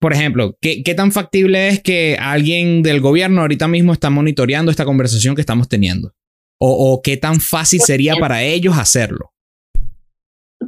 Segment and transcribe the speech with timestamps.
[0.00, 4.70] por ejemplo, ¿qué, ¿qué tan factible es que alguien del gobierno ahorita mismo está monitoreando
[4.70, 6.12] esta conversación que estamos teniendo?
[6.60, 9.32] ¿O, o qué tan fácil sería para ellos hacerlo?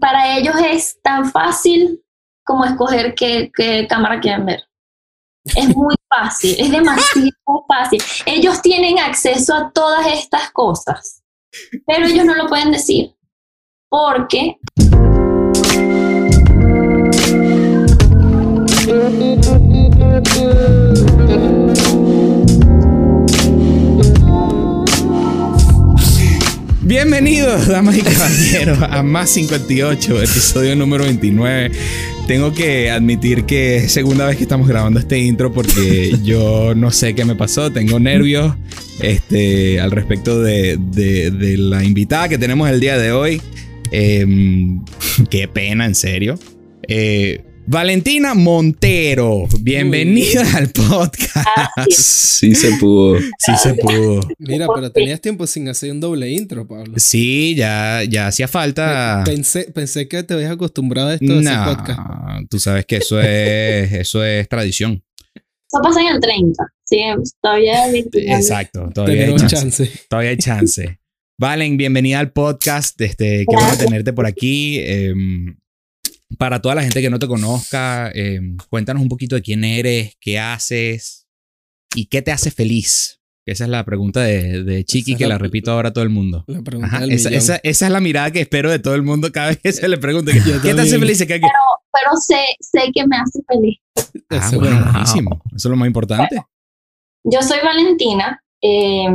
[0.01, 2.01] Para ellos es tan fácil
[2.45, 4.65] como escoger qué, qué cámara quieren ver.
[5.45, 8.01] Es muy fácil, es demasiado fácil.
[8.27, 11.23] Ellos tienen acceso a todas estas cosas,
[11.87, 13.15] pero ellos no lo pueden decir
[13.91, 14.57] porque
[26.95, 31.71] Bienvenidos, damas y caballeros, a Más 58, episodio número 29.
[32.27, 36.91] Tengo que admitir que es segunda vez que estamos grabando este intro porque yo no
[36.91, 38.57] sé qué me pasó, tengo nervios
[39.01, 43.41] este, al respecto de, de- la invitada que tenemos el día de hoy.
[43.93, 44.85] Em,
[45.31, 46.41] qué pena, en serio.
[46.89, 51.47] Eh, Valentina Montero, bienvenida al podcast.
[51.89, 53.17] Sí se pudo.
[53.39, 54.19] Sí se pudo.
[54.41, 56.95] Mira, pero tenías tiempo sin hacer un doble intro, Pablo.
[56.97, 59.23] Sí, ya, ya hacía falta.
[59.25, 62.01] Pensé, pensé que te habías acostumbrado a esto de podcast.
[62.51, 65.05] tú sabes que eso es, eso es tradición.
[65.37, 66.65] eso pasa en el 30.
[66.83, 67.03] Sí,
[67.41, 68.35] todavía hay 29.
[68.35, 69.57] Exacto, todavía hay chance.
[69.57, 69.91] chance.
[70.09, 70.99] Todavía hay chance.
[71.39, 73.01] Valen, bienvenida al podcast.
[73.01, 74.81] Este, qué bueno tenerte por aquí.
[74.81, 75.57] Em,
[76.39, 80.17] para toda la gente que no te conozca, em, cuéntanos un poquito de quién eres,
[80.21, 81.27] qué haces
[81.95, 83.19] y qué te hace feliz.
[83.47, 85.93] Esa es la pregunta de, de Chiqui Esa es que la- la repito ahora a
[85.93, 86.45] todo el mundo.
[86.47, 89.03] La pregunta Ajá, del esa, esa- esa es la mirada que espero de todo el
[89.03, 90.33] mundo cada vez que se le pregunte.
[90.33, 91.01] ¿Qué, ¿qué te hace también.
[91.01, 91.19] feliz?
[91.19, 91.47] Se queda que-
[91.93, 93.79] Pero sé, sé que me hace feliz.
[94.29, 94.93] Ah, Eso es bueno, bueno.
[94.93, 95.43] buenísimo.
[95.49, 96.37] Eso es lo más importante.
[97.25, 98.43] Yo soy Valentina.
[98.63, 99.07] eh,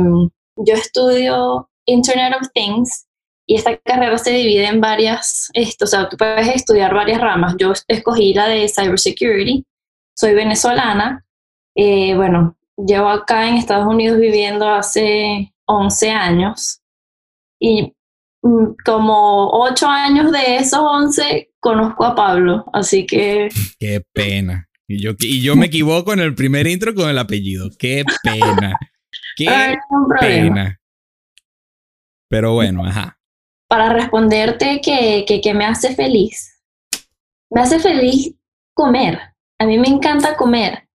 [0.56, 3.05] yo estudio Internet of Things
[3.46, 7.54] y esta carrera se divide en varias, esto, o sea, tú puedes estudiar varias ramas.
[7.58, 9.64] Yo escogí la de Cybersecurity.
[10.14, 11.24] Soy venezolana.
[11.76, 16.80] eh, bueno, llevo acá en Estados Unidos viviendo hace 11 años
[17.60, 17.92] y
[18.42, 23.48] mm, como 8 años de esos 11 conozco a Pablo, así que
[23.78, 24.68] Qué pena.
[24.88, 27.70] Y yo, y yo me equivoco en el primer intro con el apellido.
[27.76, 28.78] Qué pena.
[29.36, 30.80] Qué no pena.
[32.28, 33.15] Pero bueno, ajá.
[33.68, 36.62] Para responderte que, que, que me hace feliz.
[37.50, 38.34] Me hace feliz
[38.74, 39.20] comer.
[39.58, 40.86] A mí me encanta comer.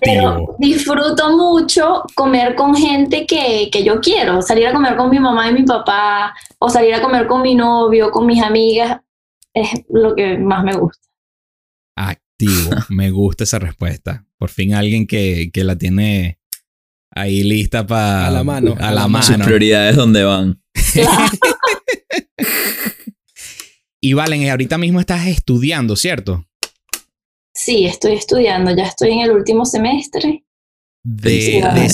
[0.00, 4.40] Pero disfruto mucho comer con gente que, que yo quiero.
[4.42, 7.54] Salir a comer con mi mamá y mi papá, o salir a comer con mi
[7.54, 9.00] novio, con mis amigas,
[9.54, 11.08] es lo que más me gusta.
[11.96, 12.70] Activo.
[12.88, 14.24] Me gusta esa respuesta.
[14.38, 16.38] Por fin alguien que, que la tiene
[17.14, 18.26] ahí lista para...
[18.26, 19.24] A la mano, A la la mano.
[19.24, 20.60] Sus prioridades dónde van.
[24.04, 26.44] Y Valen, ahorita mismo estás estudiando, ¿cierto?
[27.54, 30.44] Sí, estoy estudiando, ya estoy en el último semestre.
[31.04, 31.88] De, Sí, de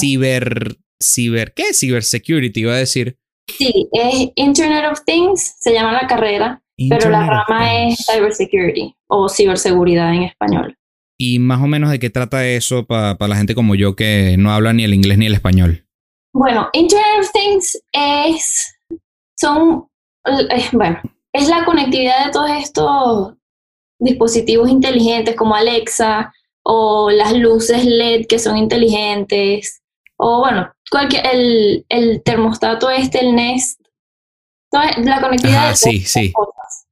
[0.00, 0.76] ciber...
[1.00, 1.54] Ciber...
[1.54, 1.72] ¿Qué?
[1.72, 3.18] Cybersecurity, iba a decir.
[3.46, 8.04] Sí, es Internet of Things, se llama la carrera, pero la rama es.
[8.04, 10.76] Cybersecurity o ciberseguridad en español.
[11.20, 14.50] Y más o menos de qué trata eso para la gente como yo que no
[14.50, 15.86] habla ni el inglés ni el español.
[16.32, 18.74] Bueno, Internet of Things es,
[19.38, 19.86] son,
[20.26, 21.00] eh, bueno,
[21.34, 23.34] es la conectividad de todos estos
[23.98, 29.82] dispositivos inteligentes como Alexa o las luces LED que son inteligentes
[30.16, 33.80] o bueno, cualquier, el, el termostato este, el Nest,
[34.70, 36.32] la conectividad Ajá, de sí, todas sí.
[36.32, 36.86] cosas.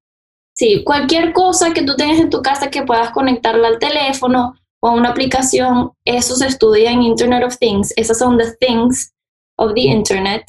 [0.54, 4.88] Sí, cualquier cosa que tú tengas en tu casa que puedas conectarla al teléfono o
[4.88, 7.92] a una aplicación, eso se estudia en Internet of Things.
[7.97, 9.14] Esas son the things
[9.56, 10.44] of the Internet.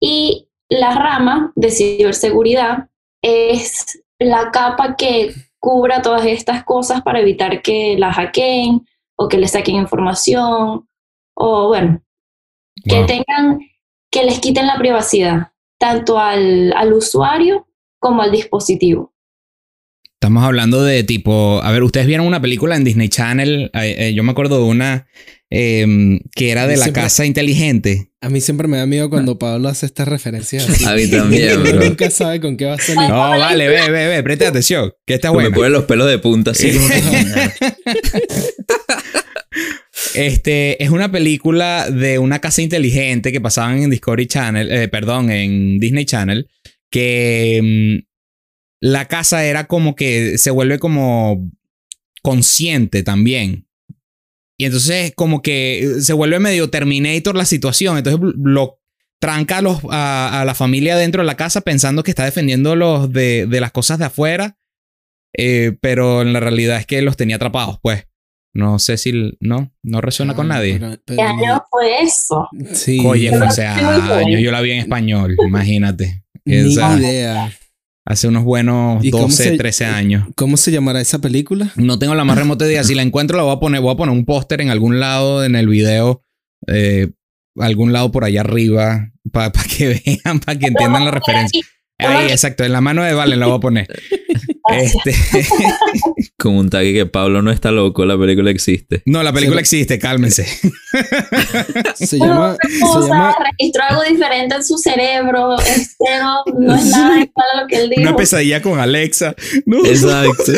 [0.00, 2.88] Y la rama de ciberseguridad
[3.22, 9.38] es la capa que cubra todas estas cosas para evitar que la hackeen o que
[9.38, 10.88] le saquen información
[11.34, 12.02] o bueno,
[12.84, 13.60] que tengan,
[14.10, 17.66] que les quiten la privacidad, tanto al, al usuario
[18.00, 19.14] como al dispositivo.
[20.14, 24.14] Estamos hablando de tipo, a ver, ustedes vieron una película en Disney Channel, eh, eh,
[24.14, 25.06] yo me acuerdo de una
[25.50, 28.11] em, que era de la Siempre- casa inteligente.
[28.22, 30.84] A mí siempre me da miedo cuando Pablo hace estas referencias así.
[30.86, 31.80] A mí también, bro.
[31.84, 33.08] nunca sabe con qué va a salir.
[33.10, 35.54] No, vale, ve, ve, ve, preste atención, que está Me buena.
[35.56, 37.02] ponen los pelos de punta así como que-
[40.14, 45.30] Este, es una película de una casa inteligente que pasaban en Discovery Channel, eh, perdón,
[45.30, 46.48] en Disney Channel,
[46.90, 48.06] que mm,
[48.80, 51.50] la casa era como que se vuelve como
[52.22, 53.66] consciente también.
[54.62, 57.98] Y entonces como que se vuelve medio Terminator la situación.
[57.98, 58.78] Entonces lo
[59.20, 62.76] tranca a, los, a, a la familia dentro de la casa pensando que está defendiendo
[62.76, 64.56] los de, de las cosas de afuera.
[65.36, 68.06] Eh, pero en la realidad es que los tenía atrapados, pues.
[68.54, 69.32] No sé si.
[69.40, 70.78] No, no resuena con Ah, nadie.
[70.78, 72.48] pero- pero ¿Qué año fue eso?
[72.74, 73.00] Sí.
[73.04, 74.40] Oye, fue hace años.
[74.40, 76.22] Yo la vi en español, imagínate.
[76.44, 77.50] Ni idea.
[78.04, 80.28] Hace unos buenos ¿Y cómo 12, se- 13 años.
[80.34, 81.72] ¿Cómo se llamará esa película?
[81.76, 82.82] No tengo la más remota idea.
[82.84, 83.80] Si la encuentro, la voy a poner.
[83.80, 86.22] Voy a poner un póster en algún lado en el video.
[86.66, 87.08] eh,
[87.56, 89.10] algún lado por allá arriba.
[89.30, 89.88] Para que
[90.24, 91.62] vean, para que entiendan la referencia.
[91.98, 92.64] Ahí, exacto.
[92.64, 93.86] En la mano de Valen la voy a poner.
[94.70, 95.12] Este,
[96.38, 99.02] Con un tag que Pablo no está loco, la película existe.
[99.06, 100.44] no, la película existe, cálmense.
[101.94, 102.56] Se llama.
[102.62, 105.56] Se llama registró algo diferente en su cerebro,
[106.58, 108.02] no es nada igual a lo que él dijo.
[108.02, 109.34] Una pesadilla con Alexa.
[109.66, 109.84] No.
[109.84, 110.52] Exacto.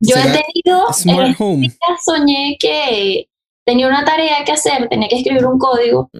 [0.00, 1.60] Yo he ¿Será tenido, en Smart Home.
[1.68, 3.28] día soñé que
[3.66, 6.10] tenía una tarea que hacer, tenía que escribir un código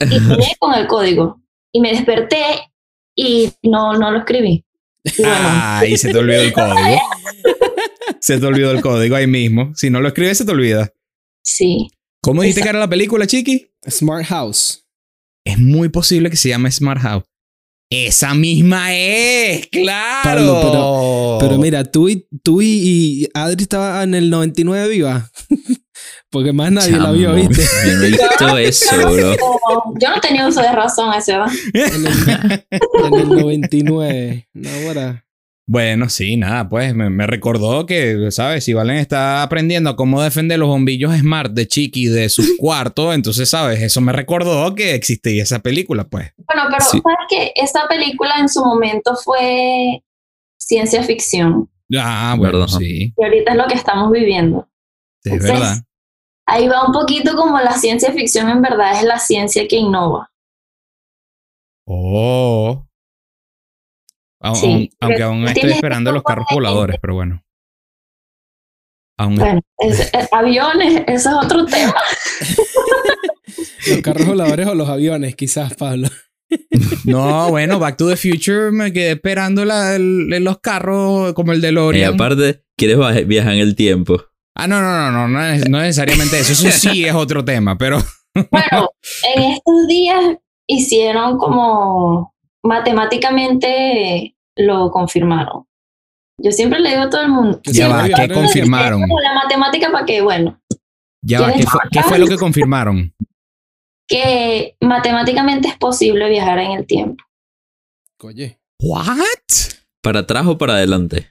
[0.00, 1.40] y soñé con el código.
[1.72, 2.44] Y me desperté
[3.14, 4.64] y no, no lo escribí.
[5.04, 6.76] Y bueno, Ay, se te olvidó el código.
[8.20, 9.72] Se te olvidó el código ahí mismo.
[9.74, 10.92] Si no lo escribes, se te olvida.
[11.42, 11.88] sí.
[12.22, 13.70] ¿Cómo dijiste que era la película, Chiqui?
[13.88, 14.84] Smart House.
[15.46, 17.24] Es muy posible que se llame Smart House.
[17.90, 20.22] Esa misma es, claro.
[20.22, 25.30] Pablo, Pero mira, tú y, tú y, y Adri estaban en el 99 viva.
[26.30, 27.62] Porque más nadie la vio, Chamo, ¿viste?
[27.86, 27.96] Yo
[28.46, 29.34] no he visto eso, bro.
[29.98, 31.44] Yo- no tenía uso de razón a esa.
[31.74, 34.48] En el, en el 99.
[34.54, 35.24] No, ahora.
[35.66, 38.64] Bueno, sí, nada, pues me, me recordó que, ¿sabes?
[38.64, 43.12] Si Valen está aprendiendo a cómo defender los bombillos smart de Chiqui de su cuarto,
[43.12, 43.80] entonces, ¿sabes?
[43.80, 46.32] Eso me recordó que existía esa película, pues.
[46.38, 47.00] Bueno, pero Sí.
[47.00, 50.02] sabes que esa película en su momento fue
[50.58, 51.70] ciencia ficción.
[51.96, 52.78] Ah, bueno, Verdad.
[52.78, 54.68] sí, Y ahorita es lo que estamos viviendo.
[55.22, 55.76] sí, es verdad.
[56.50, 60.30] Ahí va un poquito como la ciencia ficción en verdad es la ciencia que innova.
[61.86, 62.86] Oh.
[64.54, 67.42] Sí, aunque aún estoy esperando los carros voladores, pero bueno.
[69.18, 71.94] Aún Bueno, es- eh, aviones, ese es otro tema.
[73.86, 76.08] Los carros voladores o los aviones, quizás, Pablo.
[77.04, 81.58] No, bueno, Back to the Future me quedé esperando la- el- los carros como el
[81.58, 82.14] Y DeLorean.
[82.14, 84.20] aparte, ¿quieres viajar en el tiempo?
[84.62, 86.52] Ah, no, no, no, no, no, es- no necesariamente eso.
[86.52, 87.98] Eso sí es otro tema, pero
[88.50, 88.90] Bueno,
[89.34, 90.36] en estos días
[90.68, 95.66] hicieron como matemáticamente lo confirmaron.
[96.42, 97.60] Yo siempre le digo a todo el mundo.
[97.64, 99.00] Ya va, ¿qué confirmaron?
[99.02, 100.60] Como La matemática para que, bueno,
[101.22, 103.14] Ya va, ¿qué fue, qué fue lo que confirmaron?
[104.08, 107.22] que matemáticamente es posible viajar en el tiempo.
[108.22, 108.58] Oye.
[108.82, 109.16] ¿What?
[110.02, 111.28] ¿Para atrás o para adelante?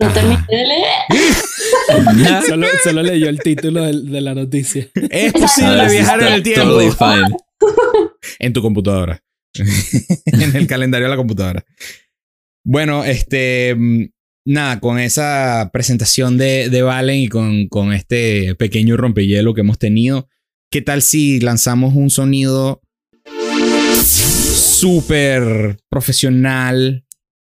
[0.00, 2.42] No terminé de leer.
[2.46, 4.88] Solo, solo leyó el título de, de la noticia.
[5.10, 6.78] Es Ah, posible sí, viajar en el tiempo.
[8.38, 9.22] En tu computadora.
[10.26, 11.64] en el calendario de la computadora.
[12.64, 13.74] Bueno, este.
[13.76, 14.04] mm,
[14.46, 19.78] Nada, con esa presentación de, de Valen y con, con este pequeño rompehielo que hemos
[19.78, 20.28] tenido,
[20.70, 22.82] ¿qué tal si lanzamos un sonido
[24.04, 27.03] súper profesional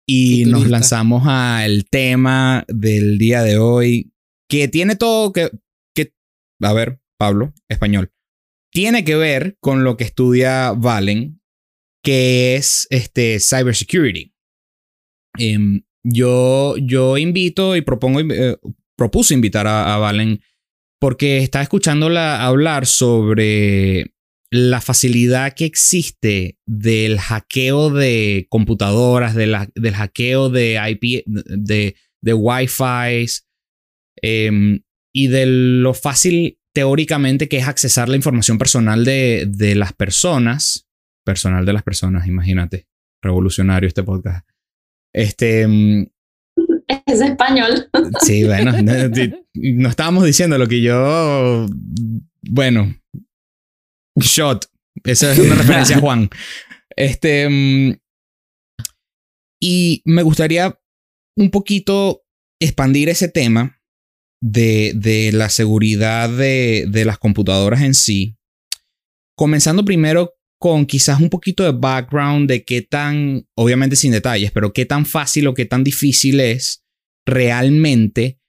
[0.07, 4.13] y nos lanzamos al tema del día de hoy?
[4.49, 5.51] Que tiene todo que,
[5.95, 6.13] que.
[6.61, 8.11] A ver, Pablo, español
[8.75, 11.41] tiene que ver con lo que estudia Valen,
[12.03, 14.35] que es este, cybersecurity.
[15.37, 18.57] Em, yo, yo invito y propongo, eh,
[18.97, 20.41] propuse invitar a, a Valen
[20.99, 24.13] porque estaba escuchándola hablar sobre
[24.51, 31.95] la facilidad que existe del hackeo de computadoras, de la- del hackeo de IP, de,
[32.21, 33.25] de Wi-Fi
[34.21, 34.81] em,
[35.13, 40.87] y de lo fácil teóricamente que es accesar la información personal de, de las personas.
[41.25, 42.87] Personal de las personas, imagínate.
[43.23, 44.47] Revolucionario este podcast.
[45.13, 46.05] Este, mm,
[47.07, 47.89] Es español.
[48.21, 48.93] sí, bueno, no,
[49.53, 51.65] no estábamos diciendo lo que yo,
[52.43, 52.93] bueno,
[54.15, 54.65] shot.
[55.03, 56.29] Esa es una referencia a Juan.
[56.97, 57.97] Este, mm,
[59.61, 60.79] y me gustaría
[61.37, 62.23] un poquito
[62.61, 63.81] expandir ese tema
[64.41, 68.37] de, de la seguridad de, de las computadoras en sí.
[69.35, 74.71] Comenzando primero con quizás un poquito de background de qué tan, obviamente sin detalles, pero
[74.71, 76.85] qué tan fácil o qué tan difícil es
[77.25, 78.39] realmente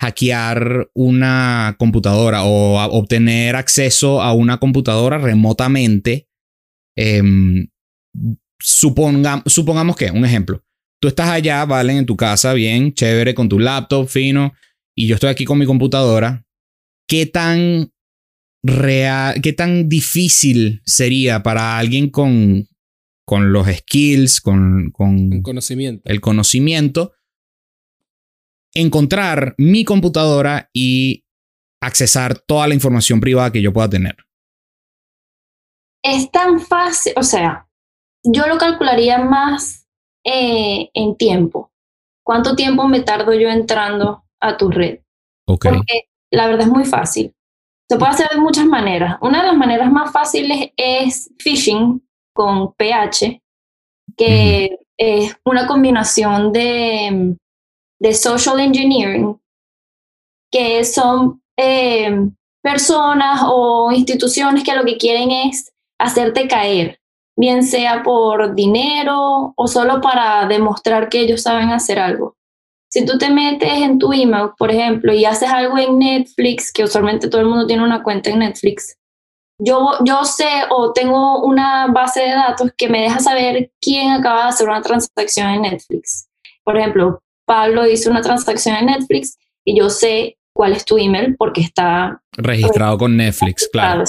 [0.00, 6.28] hackear una computadora o a- obtener acceso a una computadora remotamente.
[6.96, 7.68] Em,
[8.62, 10.62] suponga- supongamos que, un ejemplo,
[11.00, 14.52] tú estás allá, Valen, en tu casa, bien, chévere, con tu laptop fino,
[14.96, 16.44] y yo estoy aquí con mi computadora.
[17.08, 17.90] ¿Qué tan
[18.64, 22.66] real, qué tan difícil sería para alguien con
[23.26, 26.02] con los skills, con, con conocimiento.
[26.10, 27.12] el conocimiento,
[28.74, 31.24] encontrar mi computadora y
[31.80, 34.16] accesar toda la información privada que yo pueda tener.
[36.02, 37.68] Es tan fácil, o sea,
[38.24, 39.86] yo lo calcularía más
[40.24, 41.70] eh, en tiempo.
[42.24, 45.00] ¿Cuánto tiempo me tardo yo entrando a tu red?
[45.46, 47.34] Porque la verdad es muy fácil.
[47.88, 49.18] Se puede hacer de muchas maneras.
[49.20, 52.02] Una de las maneras más fáciles es phishing
[52.34, 53.42] con PH,
[54.16, 57.36] que es una combinación de,
[58.04, 59.40] de social engineering,
[60.52, 62.14] que son eh,
[62.62, 67.00] personas o instituciones que lo que quieren es hacerte caer,
[67.34, 72.36] bien sea por dinero o solo para demostrar que ellos saben hacer algo.
[72.92, 76.84] Si tú te metes en tu email, por ejemplo, y haces algo en Netflix, que
[76.84, 78.98] usualmente todo el mundo tiene una cuenta en Netflix,
[79.58, 84.42] yo, yo sé o tengo una base de datos que me deja saber quién acaba
[84.42, 86.28] de hacer una transacción en Netflix.
[86.64, 91.36] Por ejemplo, Pablo hizo una transacción en Netflix y yo sé cuál es tu email
[91.36, 94.04] porque está Registrado con Netflix, claro.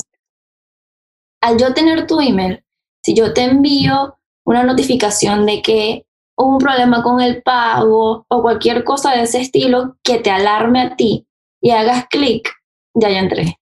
[1.41, 2.63] Al yo tener tu email,
[3.03, 6.05] si yo te envío una notificación de que
[6.37, 10.81] hubo un problema con el pago o cualquier cosa de ese estilo que te alarme
[10.81, 11.27] a ti
[11.61, 12.49] y hagas clic,
[12.93, 13.59] ya ya entré.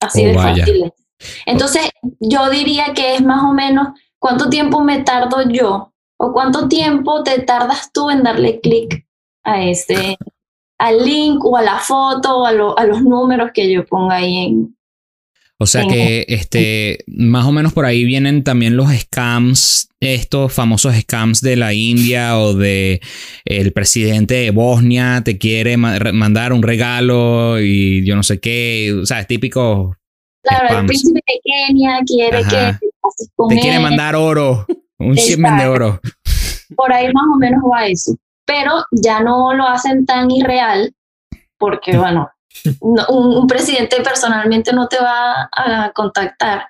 [0.00, 0.64] Así Oh, de vaya.
[0.64, 0.84] fácil.
[0.84, 0.92] es.
[1.46, 1.90] Entonces,
[2.20, 3.88] yo diría que es más o menos
[4.18, 5.89] cuánto tiempo me tardo yo
[6.22, 9.06] o cuánto tiempo te tardas tú en darle clic
[9.44, 10.16] a ese,
[10.78, 14.16] al link o a la foto o a, lo- a los números que yo ponga
[14.16, 14.76] ahí en...
[15.62, 20.94] O sea que este, más o menos por ahí vienen también los scams, estos famosos
[20.94, 23.00] scams de la India o de
[23.44, 28.40] el presidente de Bosnia te quiere ma- re- mandar un regalo y yo no sé
[28.40, 29.94] qué, o sea, es típico.
[30.42, 32.78] Claro, el príncipe de Kenia quiere Ajá.
[32.80, 32.86] que
[33.54, 34.64] Te quiere mandar oro,
[35.00, 36.00] un shipment de oro.
[36.76, 38.14] Por ahí más o menos va eso.
[38.44, 40.94] Pero ya no lo hacen tan irreal
[41.58, 42.30] porque, bueno,
[42.82, 46.66] no- un, un presidente personalmente no te va a contactar.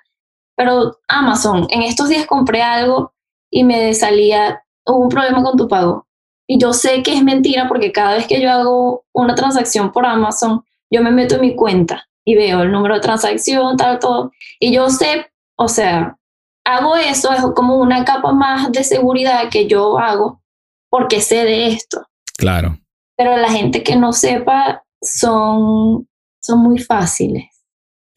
[0.55, 3.13] Pero Amazon, en estos días compré algo
[3.49, 6.07] y me salía hubo un problema con tu pago.
[6.47, 10.05] Y yo sé que es mentira porque cada vez que yo hago una transacción por
[10.05, 14.31] Amazon, yo me meto en mi cuenta y veo el número de transacción, tal, todo.
[14.59, 16.17] Y yo sé, o sea,
[16.65, 20.41] hago eso, es como una capa más de seguridad que yo hago
[20.89, 22.05] porque sé de esto.
[22.37, 22.77] Claro.
[23.17, 26.07] Pero la gente que no sepa son,
[26.39, 27.45] son muy fáciles.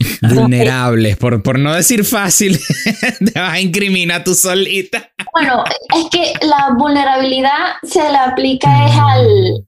[0.22, 2.58] Vulnerables, por, por no decir fácil,
[3.32, 5.12] te vas a incriminar tú solita.
[5.32, 5.62] Bueno,
[5.96, 9.66] es que la vulnerabilidad se le aplica es al,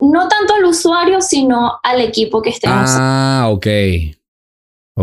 [0.00, 2.90] no tanto al usuario, sino al equipo que estemos.
[2.94, 3.66] Ah, ok.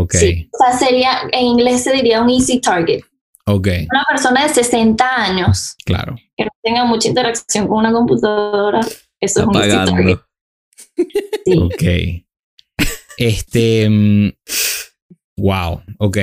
[0.00, 3.00] Ok, Sí, o sea, sería, en inglés se diría un easy target.
[3.46, 6.14] ok, Una persona de 60 años claro.
[6.36, 8.80] que no tenga mucha interacción con una computadora,
[9.20, 10.18] eso es un easy target.
[11.44, 11.58] Sí.
[11.60, 12.24] Ok.
[13.16, 13.88] Este.
[13.90, 14.30] mm,
[15.38, 16.16] Wow, ok.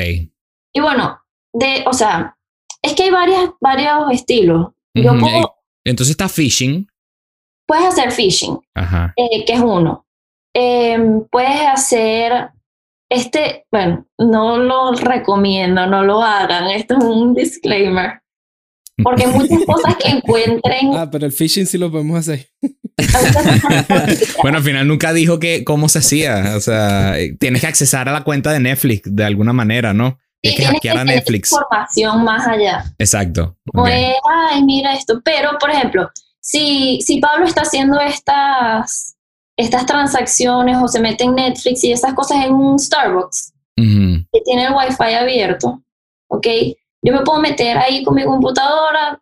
[0.73, 1.19] Y bueno,
[1.53, 2.37] de, o sea,
[2.81, 4.67] es que hay varias, varios estilos.
[4.93, 5.55] Yo puedo-
[5.85, 6.87] Entonces está phishing.
[7.67, 9.13] puedes hacer phishing, Ajá.
[9.17, 10.05] eh, que es uno.
[10.53, 12.51] Em, puedes hacer
[13.09, 16.67] este, bueno, no lo recomiendo, no lo hagan.
[16.67, 18.21] Esto es un disclaimer.
[19.03, 20.95] Porque muchas cosas que encuentren.
[20.95, 22.47] Ah, pero el phishing sí lo podemos hacer.
[24.41, 26.53] Bueno, al final nunca dijo que cómo se hacía.
[26.55, 30.17] O sea, tienes que accesar a la cuenta de Netflix de alguna manera, ¿no?
[30.41, 31.51] Tienes que tienes hackear a Netflix.
[31.51, 32.85] información más allá.
[32.97, 33.57] Exacto.
[33.73, 33.89] No ok.
[33.89, 34.13] es,
[34.51, 35.21] ay, mira esto.
[35.25, 36.09] Pero, por ejemplo,
[36.39, 39.14] si, si Pablo está haciendo estas,
[39.57, 44.65] estas transacciones o se mete en Netflix y esas cosas en un Starbucks que tiene
[44.65, 45.81] el Wi-Fi abierto,
[46.29, 46.47] ¿ok?
[47.01, 49.21] Yo me puedo meter ahí con mi computadora,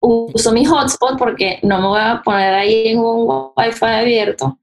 [0.00, 4.58] uso mi hotspot porque no me voy a poner ahí en un Wi-Fi abierto.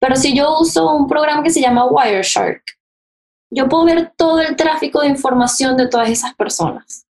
[0.00, 2.62] Pero si yo uso un programa que se llama Wireshark,
[3.50, 7.06] yo puedo ver todo el tráfico de información de todas esas personas.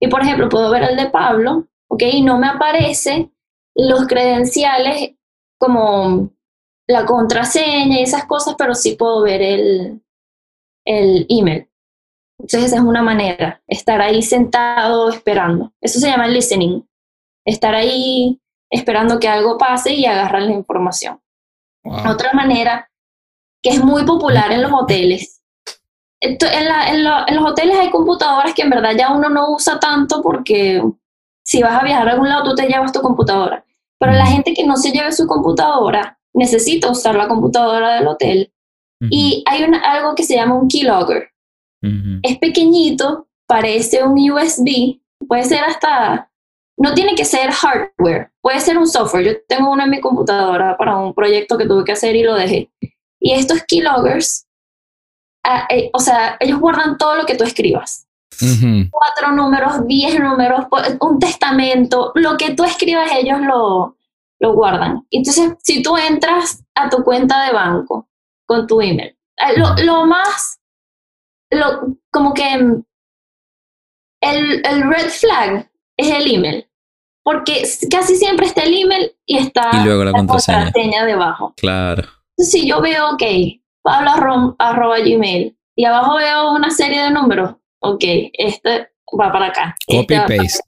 [0.00, 2.02] Y por ejemplo, puedo ver el de Pablo, ¿ok?
[2.12, 3.30] Y no me aparece
[3.74, 5.12] los credenciales
[5.58, 6.30] como
[6.86, 10.02] la contraseña y esas cosas, pero sí puedo ver el,
[10.84, 11.68] el email.
[12.38, 15.72] Entonces esa es una manera, estar ahí sentado esperando.
[15.80, 16.82] Eso se llama listening.
[17.46, 21.20] Estar ahí esperando que algo pase y agarrar la información.
[21.84, 22.10] wow.
[22.10, 22.90] Otra manera
[23.62, 25.42] que es muy popular en los hoteles.
[26.20, 26.36] En,
[26.66, 29.78] la- en lo- en los hoteles hay computadoras que en verdad ya uno no usa
[29.78, 30.82] tanto porque
[31.44, 33.64] si vas a viajar a algún lado tú te llevas tu computadora.
[33.98, 38.52] Pero la gente que no se lleve su computadora necesita usar la computadora del hotel.
[39.00, 41.30] Ujú, Y hay una- algo que se llama un keylogger
[41.82, 42.20] ujú.
[42.22, 46.30] es pequeñito parece un USB, puede ser hasta,
[46.78, 49.24] no tiene que ser hardware, puede ser un software.
[49.24, 52.34] Yo tengo uno en mi computadora para un proyecto que tuve que hacer y lo
[52.34, 52.70] dejé.
[53.20, 54.46] Y estos keyloggers,
[55.44, 58.06] ah, eh, o sea, ellos guardan todo lo que tú escribas.
[58.40, 58.88] Ujú.
[58.90, 63.96] Cuatro números, diez números, po- un testamento, lo que tú escribas ellos lo,
[64.44, 65.06] lo guardan.
[65.10, 68.08] Entonces, si tú entras a tu cuenta de banco
[68.46, 70.60] con tu email, eh, lo, lo más,
[71.50, 72.84] lo, como que mm,
[74.20, 76.68] el, el red flag es el email,
[77.22, 81.04] porque casi siempre está el email y está Y luego la contraseña.
[81.06, 81.54] debajo.
[81.56, 82.02] Claro.
[82.36, 83.22] Entonces, si yo veo, ok,
[83.82, 89.46] pablo arro- arroba gmail, y abajo veo una serie de números, ok, este va para
[89.46, 89.76] acá.
[89.86, 90.60] Copy este paste.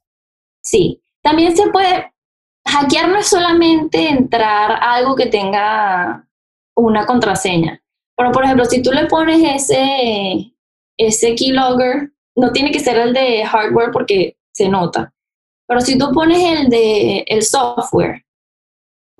[0.62, 2.12] Sí, también se puede,
[2.66, 6.28] hackear no es solamente entrar a algo que tenga
[6.76, 7.82] una contraseña.
[8.16, 10.52] Pero, por ejemplo, si tú le pones ese,
[10.98, 15.12] ese keylogger, no tiene que ser el de hardware porque se nota.
[15.66, 18.24] Pero si tú pones el de el software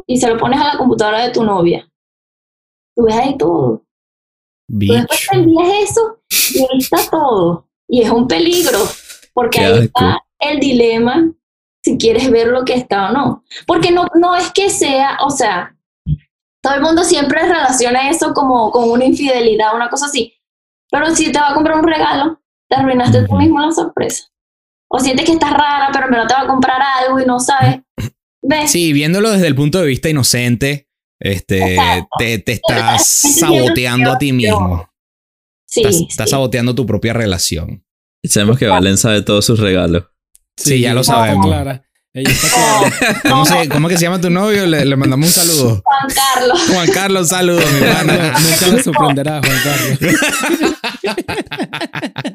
[0.06, 1.88] y se lo pones a la computadora de tu novia,
[2.94, 3.82] tú ves ahí todo.
[4.68, 6.18] Tú después te envías eso
[6.54, 7.68] y ahí está todo.
[7.88, 8.78] Y es un peligro,
[9.32, 11.32] porque Qué ahí está el dilema
[11.86, 13.44] si quieres ver lo que está o no.
[13.64, 15.76] Porque no, no es que sea, o sea,
[16.60, 20.34] todo el mundo siempre relaciona eso como con una infidelidad, una cosa así.
[20.90, 24.24] Pero si te va a comprar un regalo, te arruinaste tú mismo la sorpresa.
[24.88, 27.82] O sientes que estás rara, pero me te va a comprar algo y no sabes.
[28.42, 28.72] ¿Ves?
[28.72, 30.88] Sí, viéndolo desde el punto de vista inocente,
[31.20, 31.76] este,
[32.18, 34.90] te, te estás saboteando a ti mismo.
[35.68, 36.06] Sí, Estás, sí.
[36.10, 37.84] estás saboteando tu propia relación.
[38.22, 40.06] Y sabemos que Valen sabe todos sus regalos.
[40.56, 41.46] Sí, ya lo ella sabemos.
[41.46, 41.82] Está clara.
[42.14, 43.20] Ella está clara.
[43.28, 44.64] ¿Cómo, se, ¿Cómo que se llama tu novio?
[44.66, 45.82] Le, le mandamos un saludo.
[45.84, 46.60] Juan Carlos.
[46.72, 48.12] Juan Carlos, saludos, mi No, hermano.
[48.40, 49.98] nunca la sorprenderá, Juan Carlos.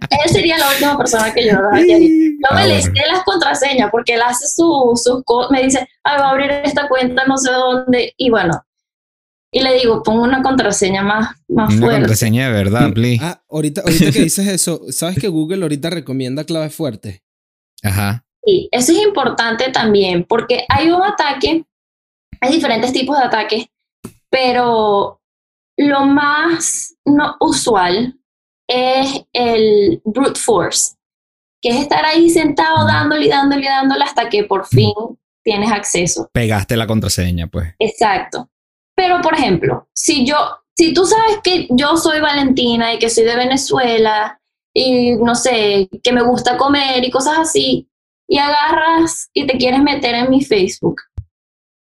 [0.09, 1.51] Él sería la última persona que yo.
[1.51, 1.57] Yo
[2.49, 2.95] Ah, me le bueno.
[2.95, 6.51] sé las contraseñas porque él hace su- sus cosas, me dice, ay, va a abrir
[6.63, 8.63] esta cuenta no sé dónde, y bueno,
[9.51, 11.99] y le digo, pongo una contraseña más, más Una fuerte.
[12.01, 13.19] contraseña de verdad, please.
[13.23, 17.21] Ah, ahorita, ahorita que dices eso, ¿sabes que Google ahorita recomienda claves fuertes?
[17.83, 18.25] Ajá.
[18.43, 21.65] Sí, eso es importante también porque hay un ataque,
[22.39, 23.65] hay diferentes tipos de ataques,
[24.29, 25.21] pero
[25.77, 28.17] lo más no usual
[28.67, 30.95] es el brute force,
[31.61, 34.93] que es estar ahí sentado dándole y dándole y dándole hasta que por fin
[35.43, 36.29] tienes acceso.
[36.33, 37.73] Pegaste la contraseña, pues.
[37.79, 38.49] Exacto.
[38.95, 40.37] Pero, por ejemplo, si yo,
[40.75, 44.40] si tú sabes que yo soy Valentina y que soy de Venezuela
[44.73, 47.89] y no sé, que me gusta comer y cosas así,
[48.27, 51.01] y agarras y te quieres meter en mi Facebook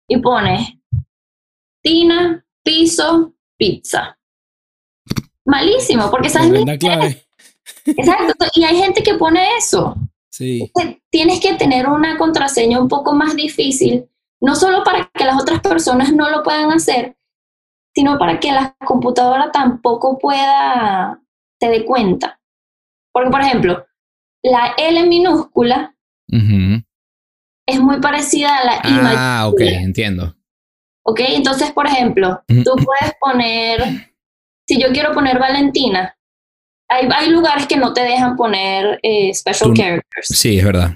[0.09, 0.68] y pones
[1.85, 4.16] Tina, piso, pizza.
[5.45, 7.25] Malísimo, porque sabes mi- clave.
[7.87, 8.47] Exacto.
[8.55, 9.97] Y hay gente que pone eso
[10.31, 10.71] Sí.
[11.11, 14.09] tienes que tener una contraseña un poco más difícil,
[14.40, 17.16] no solo para que las otras personas no lo puedan hacer,
[17.95, 21.21] sino para que la computadora tampoco pueda,
[21.61, 22.40] te dé cuenta.
[23.12, 23.85] Porque, por ejemplo,
[24.42, 25.94] la L minúscula
[27.66, 29.83] es muy parecida a la I Ah, ok, mayúscula.
[29.83, 30.37] entiendo.
[31.05, 31.20] ¿Ok?
[31.29, 33.83] Entonces, por ejemplo, tú puedes poner,
[34.68, 36.16] si yo quiero poner Valentina,
[36.88, 40.29] hay, hay lugares que no te dejan poner eh, special Tú- characters.
[40.29, 40.92] Sí, es verdad.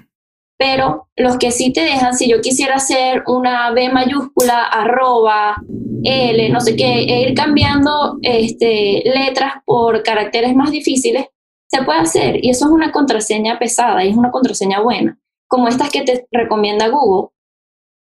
[0.59, 5.57] pero los que sí te dejan, si yo quisiera hacer una B mayúscula, arroba,
[6.03, 11.27] L, no sé qué, e ir cambiando este, letras por caracteres más difíciles,
[11.69, 12.45] se puede hacer.
[12.45, 16.27] Y eso es una contraseña pesada y es una contraseña buena, como estas que te
[16.31, 17.31] recomienda Google.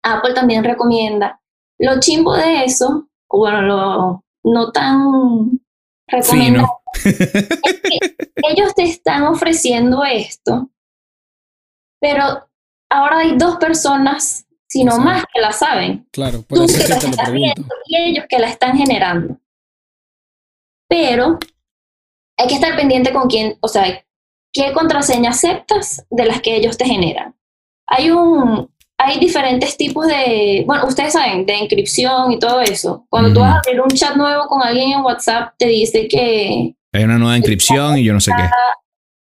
[0.03, 1.41] Apple también recomienda.
[1.79, 5.59] Lo chimbo de eso, o bueno, lo no tan
[6.07, 6.67] recomendable,
[7.03, 7.99] es que
[8.49, 10.69] ellos te están ofreciendo esto,
[11.99, 12.47] pero
[12.89, 15.01] ahora hay dos personas, sino Sí.
[15.01, 16.07] más, que la saben.
[16.11, 17.55] Claro, por Tú eso que es la que te lo estás pregunto.
[17.55, 19.37] viendo y ellos que la están generando.
[20.89, 21.37] Pero
[22.37, 24.03] hay que estar pendiente con quién, o sea,
[24.53, 27.35] qué contraseña aceptas de las que ellos te generan.
[27.87, 33.05] Hay un, hay diferentes tipos de, bueno, ustedes saben, de encripción y todo eso.
[33.09, 36.75] Cuando tú vas a abrir un chat nuevo con alguien en WhatsApp, te dice que
[36.93, 38.43] Hay una nueva inscripción y yo no sé qué.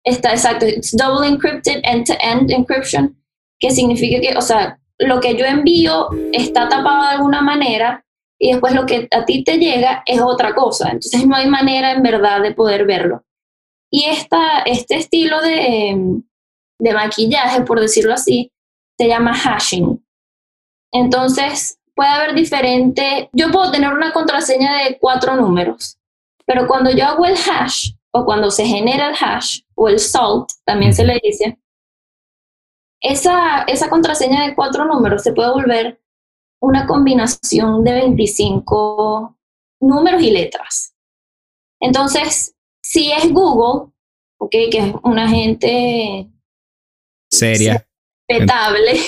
[0.04, 3.16] Está exacto, it's double encrypted end-to-end encryption,
[3.60, 8.04] que significa que, o sea, lo que yo envío está tapado de alguna manera
[8.38, 10.90] y después lo que a ti te llega es otra cosa.
[10.90, 13.24] Entonces no hay manera en verdad de poder verlo.
[13.90, 16.20] Y esta, este estilo de,
[16.78, 18.52] de maquillaje, por decirlo así,
[18.98, 20.04] se llama hashing.
[20.92, 25.98] Entonces puede haber diferente, yo puedo tener una contraseña de cuatro números,
[26.46, 30.48] pero cuando yo hago el hash, o cuando se genera el hash o el salt,
[30.64, 31.58] también se le dice,
[33.00, 35.97] esa, esa contraseña de cuatro números se puede volver
[36.60, 39.36] una combinación de 25
[39.80, 40.94] números y letras.
[41.80, 43.92] Entonces, si es Google,
[44.38, 46.28] okay, que es una gente
[47.30, 47.86] seria,
[48.28, 48.96] respetable,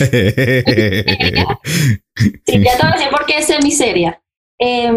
[2.46, 4.22] sí, ya te voy a decir por qué es semiseria.
[4.58, 4.92] Eh,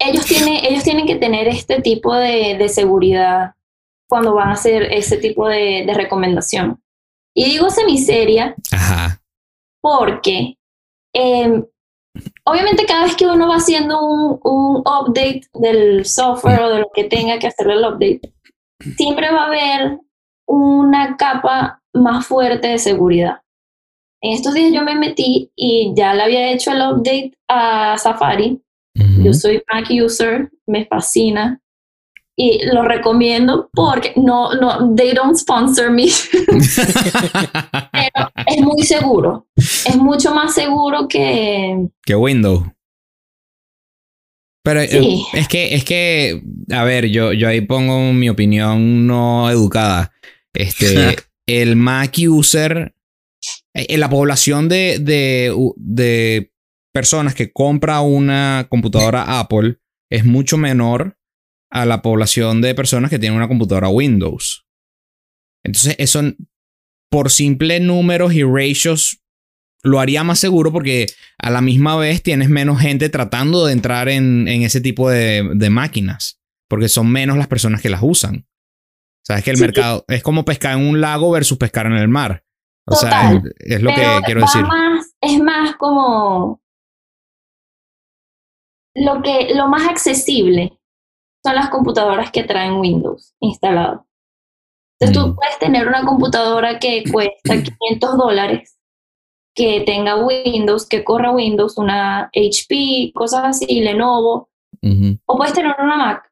[0.00, 3.54] ellos, tienen, ellos tienen que tener este tipo de, de seguridad
[4.08, 6.80] cuando van a hacer ese tipo de, de recomendación.
[7.34, 9.22] Y digo semiseria Ajá.
[9.80, 10.57] porque
[11.14, 11.64] eh,
[12.44, 16.90] obviamente cada vez que uno va haciendo un, un, update del software o de lo
[16.94, 18.20] que tenga que hacerle el update,
[18.96, 19.98] siempre va a haber
[20.46, 23.40] una capa más fuerte de seguridad.
[24.20, 28.60] En estos días yo me metí y ya le había hecho el update a Safari.
[28.96, 29.24] Uh -huh.
[29.24, 31.60] Yo soy Mac user, me fascina
[32.40, 36.06] y lo recomiendo porque no, no, they don't sponsor me.
[37.92, 39.48] Pero es muy seguro.
[39.56, 41.88] Es mucho más seguro que.
[42.06, 42.62] Que Windows.
[44.62, 45.26] Pero sí.
[45.32, 50.12] es que, es que, a ver, yo, yo ahí pongo mi opinión no educada.
[50.54, 52.94] Este, el Mac user,
[53.74, 56.52] en la población de, de, de
[56.92, 61.17] personas que compra una computadora Apple es mucho menor
[61.70, 64.66] a la población de personas que tienen una computadora Windows.
[65.64, 66.22] Entonces, eso
[67.10, 69.22] por simple números y ratios
[69.82, 71.06] lo haría más seguro porque
[71.38, 75.50] a la misma vez tienes menos gente tratando de entrar en, en ese tipo de,
[75.54, 78.46] de, máquinas, porque son menos las personas que las usan.
[79.24, 82.08] Sabes que el sí, mercado es como pescar en un lago versus pescar en el
[82.08, 82.44] mar.
[82.86, 84.62] O Total, sea, es, es lo que quiero decir.
[84.62, 86.62] Más, es más como
[88.94, 90.77] lo que lo más accesible
[91.48, 94.06] son las computadoras que traen Windows instalado.
[95.00, 98.78] Entonces tú puedes tener una computadora que cuesta 500 dólares,
[99.54, 104.50] que tenga Windows, que corra Windows, una HP, cosas así, Lenovo.
[104.82, 105.20] Uh -huh.
[105.26, 106.30] O puedes tener una Mac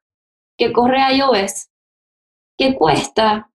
[0.59, 1.69] que corre iOS,
[2.59, 3.51] que cuesta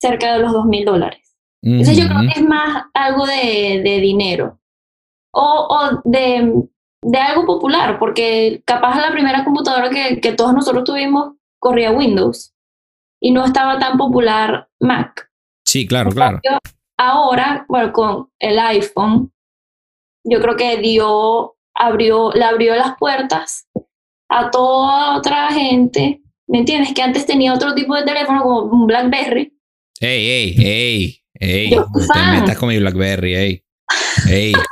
[0.00, 1.36] cerca de los 2 mil dólares.
[1.62, 1.72] Uh -huh.
[1.72, 4.60] Entonces yo creo que es más algo de, de dinero.
[5.32, 6.68] O, o de,
[7.06, 12.52] de algo popular, porque capaz la primera computadora que, que todos nosotros tuvimos corría Windows
[13.20, 15.30] y no estaba tan popular Mac.
[15.64, 16.40] Sí, claro, claro.
[16.98, 19.32] Ahora, bueno, con el iPhone,
[20.24, 23.68] yo creo que dio, abrió, le abrió las puertas
[24.28, 26.92] a toda otra gente, ¿me entiendes?
[26.92, 29.56] Que antes tenía otro tipo de teléfono como un BlackBerry.
[30.00, 33.64] Ey, ey, ey, ey, no te metas con mi BlackBerry, ey,
[34.28, 34.52] ey.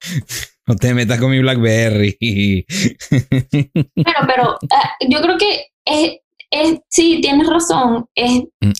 [0.68, 2.66] No te metas con mi BlackBerry.
[3.08, 6.18] Pero, pero uh, yo creo que es,
[6.50, 8.06] es, sí, tienes razón.
[8.14, 8.72] Es, mm.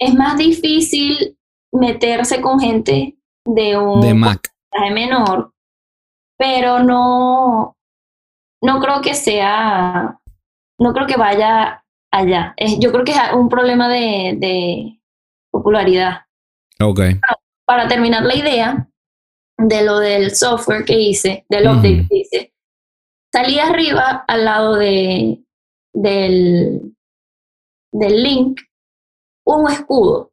[0.00, 1.38] es más difícil
[1.72, 4.52] meterse con gente de un de Mac
[4.92, 5.52] menor,
[6.36, 7.76] pero no,
[8.62, 10.18] no creo que sea,
[10.78, 12.54] no creo que vaya allá.
[12.56, 15.00] Es, yo creo que es un problema de, de
[15.50, 16.22] popularidad.
[16.80, 17.00] Ok.
[17.20, 18.89] Para, para terminar la idea,
[19.60, 22.54] de lo del software que hice, del update que hice,
[23.32, 25.42] salí arriba al lado de,
[25.92, 26.94] del,
[27.92, 28.60] del link
[29.44, 30.32] un escudo.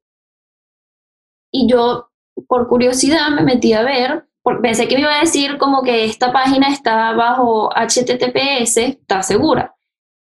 [1.52, 2.10] Y yo,
[2.48, 6.06] por curiosidad, me metí a ver, porque pensé que me iba a decir como que
[6.06, 9.76] esta página está bajo HTTPS, está segura.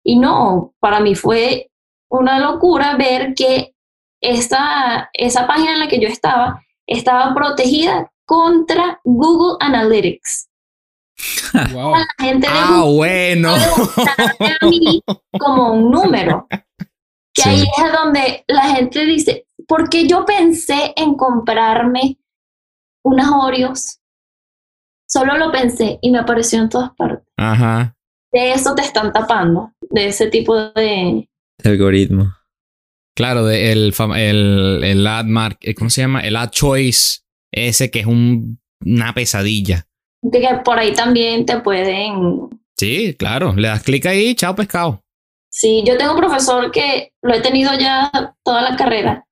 [0.04, 1.70] Y no, para mí fue
[2.10, 3.74] una locura ver que
[4.20, 10.48] esta, esa página en la que yo estaba estaba protegida contra Google Analytics.
[11.72, 11.96] Wow.
[11.96, 13.54] La gente de ah, Google bueno.
[13.56, 15.02] A mí
[15.36, 16.46] como un número.
[17.34, 17.48] Que sí.
[17.48, 22.18] ahí es donde la gente dice, porque yo pensé en comprarme
[23.02, 23.98] unas Oreos.
[25.08, 27.26] Solo lo pensé y me apareció en todas partes.
[27.36, 27.96] Ajá.
[28.32, 31.28] De eso te están tapando, de ese tipo de
[31.64, 32.32] algoritmo.
[33.16, 36.20] Claro, de el, el, el ad mark, ¿cómo se llama?
[36.20, 37.19] El ad choice
[37.52, 39.86] ese que es un, una pesadilla.
[40.30, 42.50] Que por ahí también te pueden.
[42.76, 43.54] Sí, claro.
[43.54, 45.02] Le das clic ahí, chao pescado.
[45.50, 49.26] Sí, yo tengo un profesor que lo he tenido ya toda la carrera.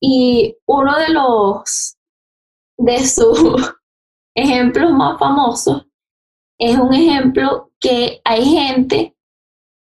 [0.00, 1.96] Y uno de los
[2.78, 3.74] de sus
[4.34, 5.86] ejemplos más famosos
[6.58, 9.14] es un ejemplo que hay gente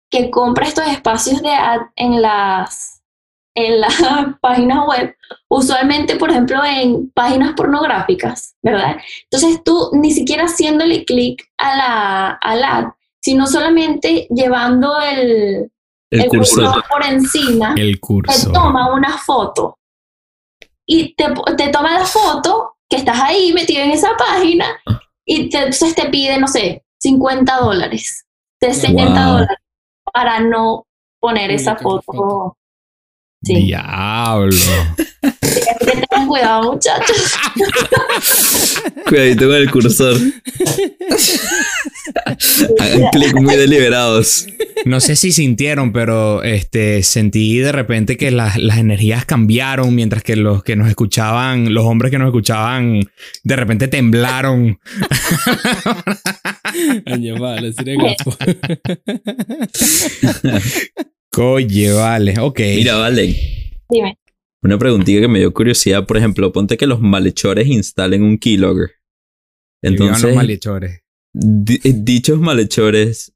[0.09, 2.94] que compra estos espacios de ad en las
[3.55, 3.93] en las
[4.41, 5.15] páginas web,
[5.49, 8.97] usualmente, por ejemplo, en páginas pornográficas, ¿verdad?
[9.31, 12.85] Entonces tú ni siquiera haciéndole clic a la, al ad,
[13.21, 15.71] sino solamente llevando el,
[16.11, 16.83] El, cursor.
[16.91, 18.47] por encima, El curso.
[18.47, 19.77] te toma una foto.
[20.85, 21.25] Y te,
[21.57, 24.65] te toma la foto que estás ahí metido en esa página
[25.25, 28.25] y te- entonces te pide, no sé, 50 dólares,
[28.61, 29.31] 60 Wow.
[29.33, 29.57] dólares
[30.13, 30.85] para no
[31.19, 32.57] poner esa la foto.
[33.45, 33.53] Sí.
[33.53, 34.57] Diablo.
[35.79, 37.33] Tengan cuidado, muchachos.
[39.07, 40.17] Cuidadito con el cursor.
[42.79, 44.47] Hagan clic muy deliberados.
[44.85, 50.23] No sé si sintieron, pero este sentí de repente que las, las energías cambiaron mientras
[50.23, 53.07] que los que nos escuchaban, los hombres que nos escuchaban,
[53.43, 54.79] de repente temblaron.
[61.39, 62.33] Año, vale.
[62.39, 62.59] Ok.
[62.59, 63.35] Mira, vale.
[63.89, 64.17] Dime.
[64.63, 66.05] Una preguntita que me dio curiosidad.
[66.05, 68.91] Por ejemplo, ponte que los malhechores instalen un keylogger.
[69.83, 71.01] Entonces, los malhechores.
[71.33, 73.33] di- eh, dichos malhechores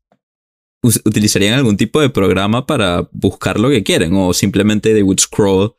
[1.05, 5.75] utilizarían algún tipo de programa para buscar lo que quieren o simplemente they would scroll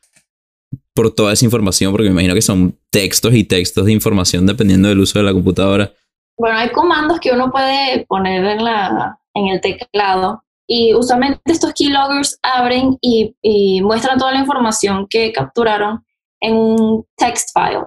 [0.94, 4.88] por toda esa información porque me imagino que son textos y textos de información dependiendo
[4.90, 5.92] del uso de la computadora.
[6.38, 11.72] Bueno, hay comandos que uno puede poner en, la, en el teclado y usualmente estos
[11.74, 16.04] keyloggers abren y, y muestran toda la información que capturaron
[16.40, 17.86] en un text file,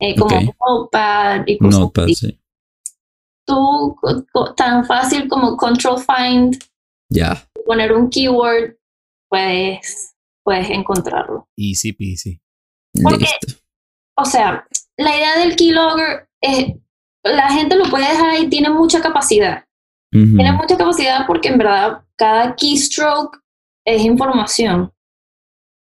[0.00, 0.42] eh, como Ok.
[0.68, 2.14] Notepad y cosas Notepad, así.
[2.14, 2.38] sí.
[3.44, 3.96] Tú,
[4.56, 6.62] tan fácil como Control Find,
[7.10, 7.44] Ya.
[7.66, 8.76] poner un keyword,
[9.28, 11.48] puedes, puedes encontrarlo.
[11.56, 12.40] Easy peasy.
[13.02, 13.60] Porque- Listo.
[14.16, 14.64] O sea,
[14.96, 16.74] la idea del keylogger es,
[17.24, 19.64] la gente lo puede dejar ahí, tiene mucha capacidad.
[20.12, 20.36] Ujú.
[20.36, 23.38] Tiene mucha capacidad porque en verdad cada keystroke
[23.84, 24.92] es información.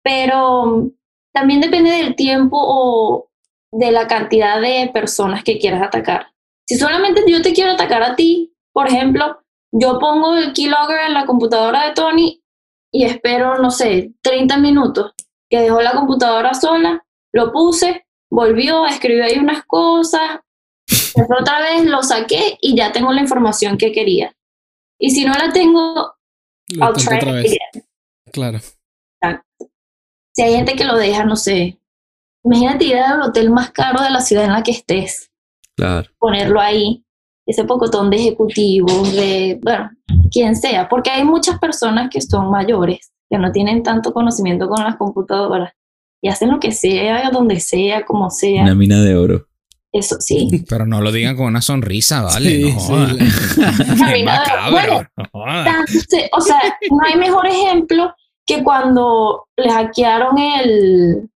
[0.03, 0.90] Pero
[1.33, 3.31] también depende del tiempo o
[3.73, 6.29] de la cantidad de personas que quieras atacar.
[6.66, 11.14] Si solamente yo te quiero atacar a ti, por ejemplo, yo pongo el keylogger en
[11.14, 12.43] la computadora de Tony
[12.93, 15.12] y espero, no sé, 30 minutos,
[15.49, 20.40] que dejó la computadora sola, lo puse, volvió, escribió ahí unas cosas,
[21.14, 24.35] después otra vez lo saqué y ya tengo la información que quería.
[24.99, 26.14] Y si no la tengo,
[26.68, 27.44] Lo I'll try otra it vez.
[27.73, 27.85] again.
[28.33, 28.59] Claro.
[30.35, 31.79] Si hay gente que lo deja, no sé.
[32.44, 35.31] Imagínate ir al hotel más caro de la ciudad en la que estés,
[35.77, 36.09] Claro.
[36.18, 37.05] ponerlo ahí,
[37.46, 39.90] ese pocotón de ejecutivos, de, bueno,
[40.31, 44.83] quien sea, porque hay muchas personas que son mayores, que no tienen tanto conocimiento con
[44.85, 45.73] las computadoras
[46.23, 48.62] y hacen lo que sea, donde sea, como sea.
[48.62, 49.46] Una mina de oro.
[49.92, 50.64] Eso sí.
[50.68, 52.50] Pero no lo digan con una sonrisa, ¿vale?
[52.50, 53.16] Sí, no jodas.
[54.70, 58.14] bueno, o sea, no hay mejor ejemplo
[58.46, 61.31] que cuando le hackearon el,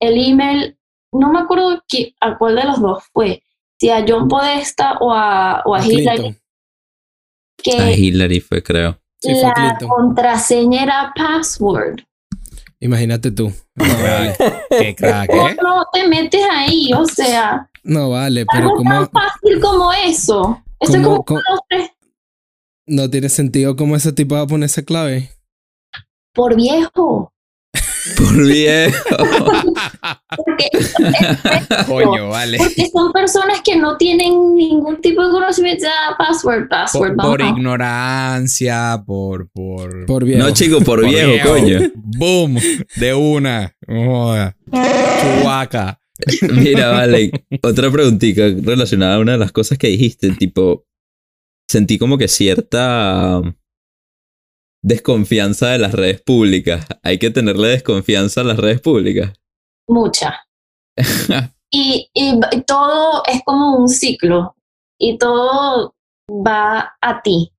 [0.00, 0.76] el email,
[1.12, 1.82] no me acuerdo
[2.20, 3.42] a cuál de los dos fue,
[3.78, 6.36] si a John Podesta o a, o a a Hillary,
[7.62, 8.98] que A Hillary fue, creo.
[9.20, 12.00] Sí, la contraseña era password.
[12.82, 13.52] Imagínate tú.
[13.76, 14.34] No vale.
[14.70, 15.56] Qué crack, ¿Cómo ¿eh?
[15.62, 16.90] no te metes ahí?
[16.92, 20.62] O sea, No vale, pero algo como tan fácil como eso.
[20.80, 21.90] Eso es ¿Cómo- como tres
[22.84, 25.30] no tiene sentido cómo ese tipo va a poner esa clave.
[26.34, 27.32] por viejo.
[28.16, 28.98] Por viejo.
[30.36, 30.68] Porque
[31.86, 32.58] Coño, vale.
[32.58, 35.86] Porque son personas que no tienen ningún tipo de conocimiento.
[35.88, 37.16] Ah, password, password.
[37.16, 39.48] Por, ignorancia, por.
[39.50, 40.06] por...
[40.06, 40.42] Por viejo.
[40.42, 41.80] No, chico, por, por viejo, coño.
[41.94, 42.58] Boom.
[42.96, 43.74] De una.
[43.86, 44.54] No jodas.
[44.70, 45.98] Chubaca.
[46.52, 47.30] Mira, vale.
[47.62, 50.30] Otra preguntita relacionada a una de las cosas que dijiste.
[50.32, 50.86] Tipo,
[51.68, 53.42] sentí como que cierta
[54.82, 56.86] desconfianza de las redes públicas.
[57.02, 59.32] Hay que tenerle desconfianza a las redes públicas.
[59.92, 60.40] Mucha.
[61.74, 64.54] Y, y b- todo es como un ciclo.
[65.00, 65.94] Y todo
[66.28, 67.50] va a ti.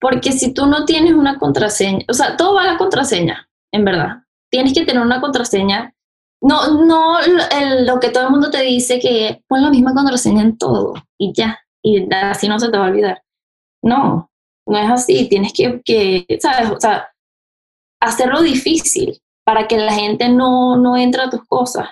[0.00, 3.84] Porque si tú no tienes una contraseña, o sea, todo va a la contraseña, en
[3.84, 4.22] verdad.
[4.50, 5.92] Tienes que tener una contraseña.
[6.40, 10.40] No, no el- lo que todo el mundo te dice que pon la misma contraseña
[10.40, 11.58] en todo y ya.
[11.82, 13.22] Y así no se te va a olvidar.
[13.82, 14.30] No,
[14.66, 15.28] no es así.
[15.28, 16.70] Tienes que, que ¿sabes?
[16.70, 17.08] O sea,
[18.00, 21.88] hacerlo difícil para que la gente no, no entre a tus cosas.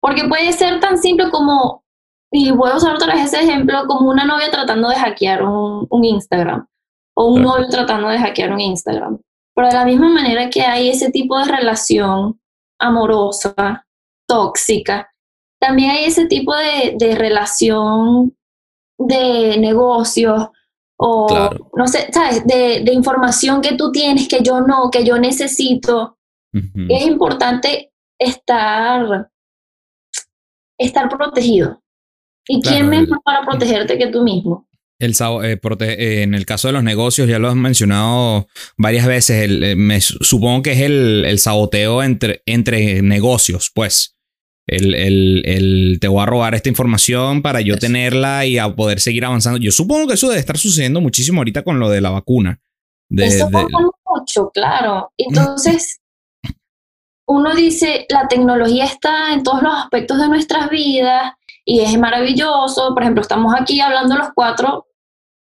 [0.00, 1.84] Porque puede ser tan simple como,
[2.32, 5.86] y voy a usar otra vez ese ejemplo, como una novia tratando de hackear un,
[5.88, 6.66] un Instagram
[7.14, 9.20] o un novio tratando de hackear un Instagram.
[9.54, 12.40] Pero de la misma manera que hay ese tipo de relación
[12.80, 13.86] amorosa,
[14.26, 15.12] tóxica,
[15.60, 18.36] también hay ese tipo de, de relación
[18.98, 20.48] de negocios
[20.98, 21.70] o, Claro.
[21.74, 22.44] no sé, ¿sabes?
[22.46, 26.16] De, de información que tú tienes, que yo no, que yo necesito
[26.52, 29.30] Es importante estar,
[30.78, 31.82] estar protegido.
[32.48, 34.66] ¿Y Claro, quién mejor para protegerte que tú mismo?
[34.98, 39.44] El, eh, eh, en el caso de los negocios, ya lo has mencionado varias veces,
[39.44, 44.16] el, me, supongo que es el, el saboteo entre, entre negocios, pues.
[44.66, 49.00] El, el, el, te voy a robar esta información para yo tenerla y a poder
[49.00, 49.58] seguir avanzando.
[49.58, 52.60] Yo supongo que eso debe estar sucediendo muchísimo ahorita con lo de la vacuna.
[53.08, 53.66] De, eso pasa
[54.06, 55.12] mucho, claro.
[55.16, 56.00] Entonces,
[57.30, 61.32] uno dice, la tecnología está en todos los aspectos de nuestras vidas
[61.64, 62.92] y es maravilloso.
[62.92, 64.88] Por ejemplo, estamos aquí hablando los cuatro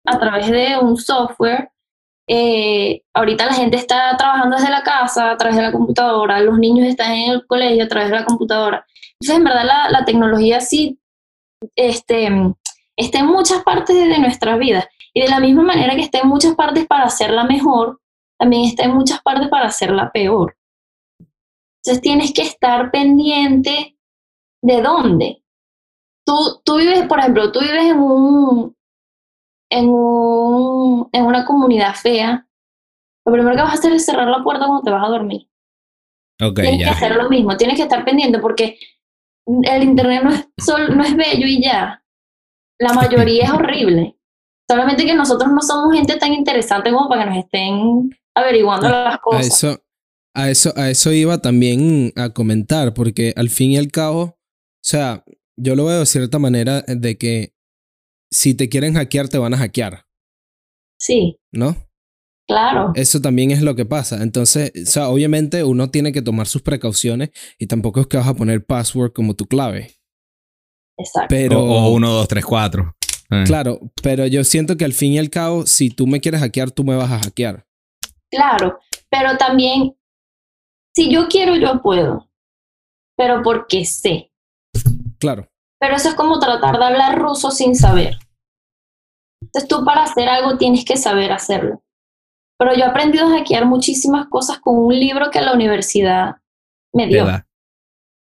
[0.07, 1.71] a través de un software.
[2.27, 6.59] Eh, ahorita la gente está trabajando desde la casa, a través de la computadora, los
[6.59, 8.87] niños están en el colegio a través de la computadora.
[9.21, 10.99] Entonces, en verdad, la, tecnología sí
[11.77, 12.31] este,
[12.97, 14.89] está en muchas partes de nuestra vida.
[15.13, 18.01] Y de la misma manera que está en muchas partes para hacerla mejor,
[18.39, 20.57] también está en muchas partes para hacerla peor.
[21.85, 23.99] Entonces tienes que estar pendiente
[24.63, 25.45] de dónde.
[26.27, 28.77] Tú, tú vives, por ejemplo, tú vives en un,
[29.71, 32.49] en un, en una comunidad fea.
[33.27, 35.51] Lo primero que vas a hacer es cerrar la puerta cuando te vas a dormir.
[36.43, 38.79] Okay, tienes que hacer lo mismo, tienes que estar pendiente porque
[39.47, 40.49] el internet no es,
[40.89, 42.03] no es bello y ya.
[42.81, 44.19] La mayoría es horrible.
[44.69, 49.19] Solamente que nosotros no somos gente tan interesante como para que nos estén averiguando las
[49.19, 49.43] cosas.
[49.43, 49.84] A eso,
[50.35, 54.37] a eso, a eso iba también a comentar, porque al fin y al cabo, o
[54.83, 55.25] sea,
[55.57, 57.55] yo lo veo de cierta manera de que
[58.31, 60.07] si te quieren hackear, te van a hackear.
[60.99, 61.39] Sí.
[61.53, 61.77] ¿No?
[62.47, 62.93] Claro.
[62.95, 64.23] Eso también es lo que pasa.
[64.23, 68.27] Entonces, o sea, obviamente uno tiene que tomar sus precauciones y tampoco es que vas
[68.27, 69.93] a poner password como tu clave.
[70.99, 71.29] Exacto.
[71.31, 72.97] Pero, o, 1, 2, 3, 4.
[73.47, 76.71] Claro, pero yo siento que al fin y al cabo, si tú me quieres hackear,
[76.71, 77.67] tú me vas a hackear.
[78.31, 78.79] Claro,
[79.11, 79.97] pero también,
[80.95, 82.29] si yo quiero, yo puedo,
[83.17, 84.31] pero porque sé.
[85.19, 85.49] Claro.
[85.81, 88.19] Pero eso es como tratar de hablar ruso sin saber.
[89.43, 91.83] Entonces tú para hacer algo tienes que saber hacerlo.
[92.59, 96.37] Pero yo he aprendido a hackear muchísimas cosas con un libro que la universidad
[96.93, 97.27] me dio.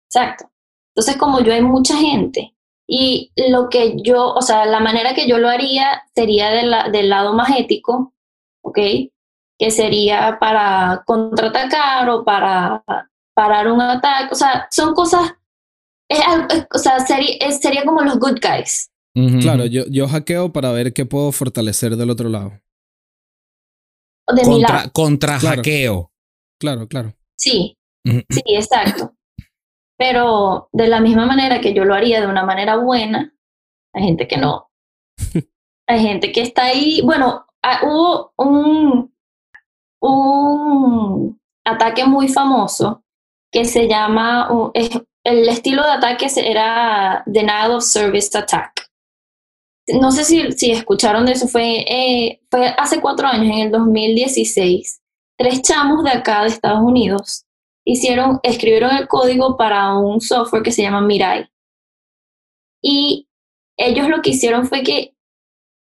[0.10, 0.50] Exacto.
[0.96, 2.56] Entonces como yo hay mucha gente
[2.88, 7.34] y lo que yo, o sea, la manera que yo lo haría sería del lado
[7.34, 8.14] más ético,
[8.64, 8.80] ¿ok?
[9.60, 12.84] Que sería para contraatacar o para
[13.36, 14.30] parar un ataque.
[14.32, 15.34] O sea, son cosas,
[16.10, 16.20] es,
[16.74, 18.90] o sea, sería, sería como los good guys.
[19.42, 22.54] Claro, yo, yo hackeo para ver qué puedo fortalecer del otro lado.
[24.34, 24.92] De contra, mi lado.
[24.94, 25.58] contra Claro.
[25.58, 26.12] hackeo.
[26.60, 27.14] Claro, claro.
[27.38, 29.14] Sí, sí, exacto.
[29.98, 33.34] Pero de la misma manera que yo lo haría de una manera buena,
[33.94, 34.70] hay gente que no.
[35.88, 37.02] Hay gente que está ahí.
[37.04, 39.12] Bueno, ah, hubo un,
[40.02, 43.04] un ataque muy famoso
[43.52, 44.48] que se llama,
[45.24, 48.90] el estilo de ataque era Denial of Service Attack.
[50.00, 53.72] No sé si, si escucharon de eso, fue, eh, fue hace cuatro años, en el
[53.72, 55.02] 2016.
[55.38, 57.46] Tres chamos de acá de Estados Unidos
[57.92, 61.50] hicieron, escribieron el código para un software que se llama Mirai.
[62.82, 63.28] Y
[63.78, 65.16] ellos lo que hicieron fue que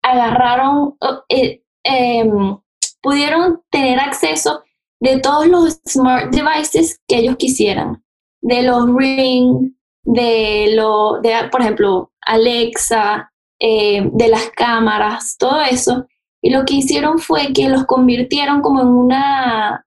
[0.02, 0.98] agarraron,
[1.30, 2.58] eh, em,
[3.02, 4.64] pudieron tener acceso
[5.00, 8.04] de todos los smart devices que ellos quisieran,
[8.42, 16.08] de los Ring, de lo, de, por ejemplo, Alexa, eh, de las cámaras, todo eso.
[16.42, 19.86] Y lo que hicieron fue que los convirtieron como en una,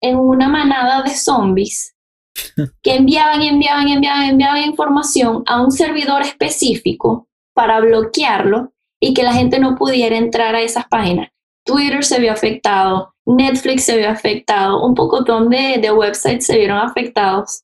[0.00, 1.96] en una manada de zombies
[2.82, 9.32] que enviaban, enviaban, enviaban, enviaban información a un servidor específico para bloquearlo y que la
[9.32, 11.30] gente no pudiera entrar a esas páginas.
[11.68, 16.78] Twitter se vio afectado, Netflix se vio afectado, un poco de, de websites se vieron
[16.78, 17.62] afectados.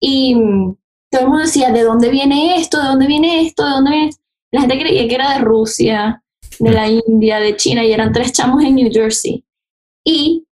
[0.00, 0.74] Y mm,
[1.10, 2.80] todo el mundo decía, ¿de dónde viene esto?
[2.80, 3.62] ¿De dónde viene esto?
[3.62, 4.22] ¿De dónde viene esto?
[4.52, 6.22] La gente creía que era de Rusia,
[6.58, 9.44] de la India, de China, y eran tres chamos en New Jersey.
[10.02, 10.46] Y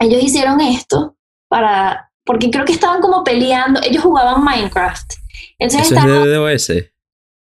[0.00, 1.16] ellos hicieron esto
[1.48, 5.12] para, porque creo que estaban como peleando, ellos jugaban Minecraft.
[5.58, 6.72] Entonces Eso es estaban, DDoS.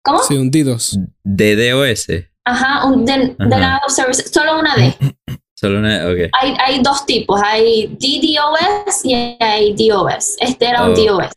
[0.02, 0.22] ¿cómo?
[0.22, 0.98] Sí, hundidos.
[1.22, 2.06] DDoS.
[2.48, 3.48] Ajá, un den- Ajá.
[3.50, 4.94] denial of service, solo una D.
[5.60, 6.06] Solo una.
[6.06, 6.30] Ok.
[6.40, 10.36] Hay, hay dos tipos, hay DDoS y hay DOS.
[10.38, 10.94] Este era un Oh.
[10.94, 11.32] DOS,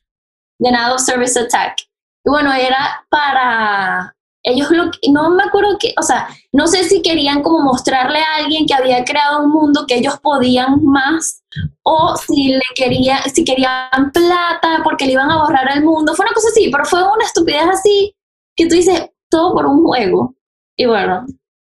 [0.60, 1.80] Denial of Service Attack.
[2.24, 6.84] Y bueno, era para ellos lo que- no me acuerdo que, o sea, no sé
[6.84, 11.42] si querían como mostrarle a alguien que había creado un mundo que ellos podían más
[11.84, 16.14] o si le quería, si querían plata porque le iban a borrar el mundo.
[16.14, 18.16] Fue una cosa así, pero fue una estupidez así
[18.56, 20.36] que tú dices todo por un juego.
[20.82, 21.28] Y bueno,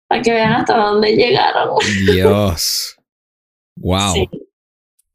[0.09, 1.79] para que vean hasta dónde llegaron.
[2.13, 2.97] Dios.
[3.77, 4.15] Wow.
[4.15, 4.29] Sí.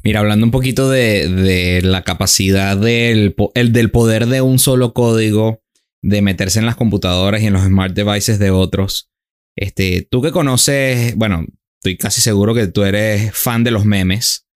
[0.01, 4.93] Mira, hablando un poquito de, de la capacidad del, el, del poder de un solo
[4.93, 5.61] código
[6.01, 9.11] de meterse en las computadoras y en los smart devices de otros.
[9.57, 11.45] Este, tú que conoces, bueno,
[11.79, 14.47] estoy casi seguro que tú eres fan de los memes.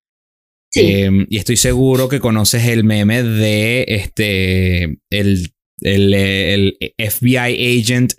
[0.72, 0.80] Sí.
[0.80, 8.14] Eh, y estoy seguro que conoces el meme de este el, el, el FBI agent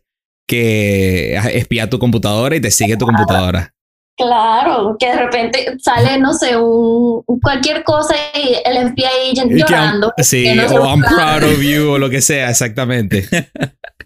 [0.47, 3.73] que espía tu computadora y te sigue tu computadora.
[4.19, 10.11] Claro, que de repente sale, no sé, un, cualquier cosa y el FBI que llorando.
[10.17, 13.27] sí, que no se o I'm proud of you o lo que sea, exactamente.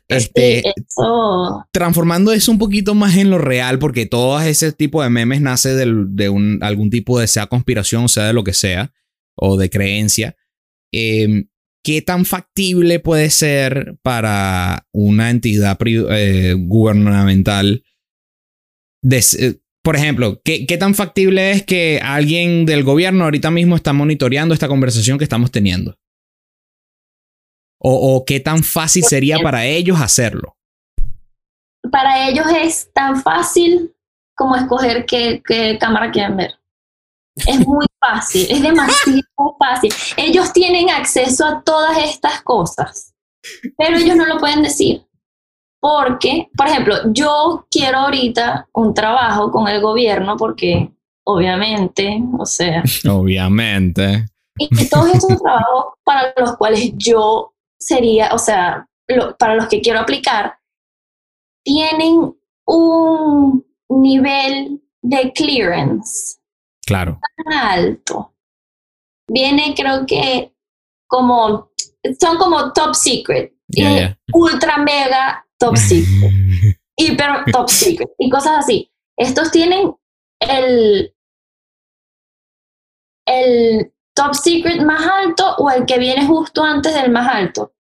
[0.10, 1.66] Este, Sí, eso.
[1.72, 5.74] transformando eso un poquito más en lo real, porque todo ese tipo de memes nace
[5.74, 8.92] del- de un, algún tipo de sea conspiración, sea de lo que sea,
[9.36, 10.36] o de creencia.
[10.92, 11.46] Eh,
[11.84, 17.84] ¿Qué tan factible puede ser para una entidad eh, gubernamental?
[19.04, 23.94] eh, por ejemplo, ¿qué, ¿qué tan factible es que alguien del gobierno ahorita mismo está
[23.94, 25.98] monitoreando esta conversación que estamos teniendo?
[27.84, 30.56] ¿O, qué tan fácil sería para ellos hacerlo?
[31.92, 33.96] Para ellos es tan fácil
[34.36, 36.60] como escoger qué, qué cámara quieren ver.
[37.36, 39.94] Es muy fácil, es demasiado fácil.
[40.18, 43.14] Ellos tienen acceso a todas estas cosas,
[43.78, 45.06] pero ellos no lo pueden decir.
[45.80, 50.92] Porque, por ejemplo, yo quiero ahorita un trabajo con el gobierno porque,
[51.26, 54.26] obviamente, o sea, Obviamente.
[54.58, 59.82] y todos esos trabajos para los cuales yo sería, o sea, lo- para los que
[59.82, 60.56] quiero aplicar,
[61.64, 62.34] tienen
[62.68, 66.38] un nivel de clearance
[66.92, 67.20] Claro.
[67.38, 68.36] tan alto.
[69.30, 70.54] Viene, creo que,
[71.08, 71.72] como,
[72.20, 73.86] son como top secret, y
[74.34, 76.34] ultra mega top secret
[76.98, 78.92] hiper top secret y cosas así.
[79.18, 79.96] Estos tienen
[80.42, 81.16] el,
[83.26, 87.74] el top secret más alto o el que viene justo antes del más alto.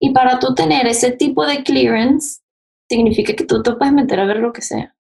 [0.00, 2.42] Y para tú tener ese tipo de clearance,
[2.88, 4.94] significa que tú te puedes meter a ver lo que sea.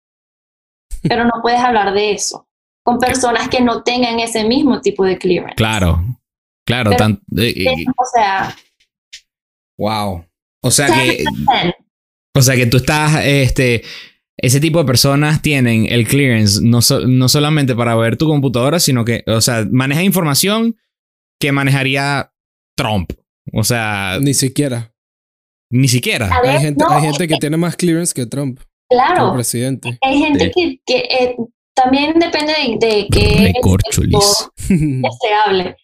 [1.03, 2.49] Pero no puedes hablar de eso
[2.85, 5.57] con personas que no tengan ese mismo tipo de clearance.
[5.57, 6.05] Claro.
[6.67, 6.91] Claro.
[6.91, 8.55] Pero- tan- eh, eh, O sea,
[9.79, 10.25] wow.
[10.63, 11.25] O sea que,
[12.37, 13.83] o sea que tú estás, este,
[14.39, 18.81] ese tipo de personas tienen el clearance no, so- no solamente para ver tu computadora,
[18.81, 20.77] sino que, o sea, maneja información
[21.41, 22.33] que manejaría
[22.77, 23.13] Trump.
[23.53, 24.93] O sea, Ni siquiera.
[25.71, 26.29] ni siquiera.
[26.41, 28.59] Ver, Hay gente, no, hay gente que tiene más clearance que Trump,
[28.89, 29.21] claro.
[29.21, 29.99] como presidente.
[30.01, 30.81] Hay gente Sí.
[30.87, 31.37] que, que eh,
[31.75, 33.53] también depende de, de qué
[35.21, 35.77] se hable.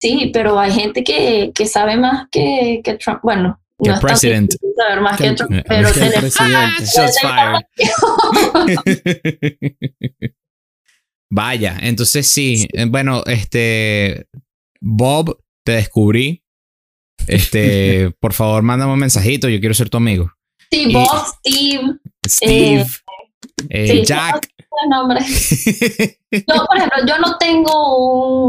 [0.00, 3.20] Sí, pero hay gente que, que sabe más que, que Trump.
[3.22, 4.50] Bueno, Que no es tan president.
[4.50, 6.84] difícil saber más Que que, el- Trump, que pero el tener- presidente.
[11.30, 12.66] Vaya, entonces sí.
[12.72, 14.26] eh, Bueno, este.
[14.80, 16.42] Bob, te descubrí.
[17.28, 19.48] Este, por favor, mándame un mensajito.
[19.48, 20.32] Yo quiero ser tu amigo.
[20.70, 22.86] Sí, Y- Bob, Steve, Steve, eh,
[23.70, 24.48] sí, Jack.
[24.58, 26.18] los nombres.
[26.32, 27.96] Yo, por ejemplo, yo no tengo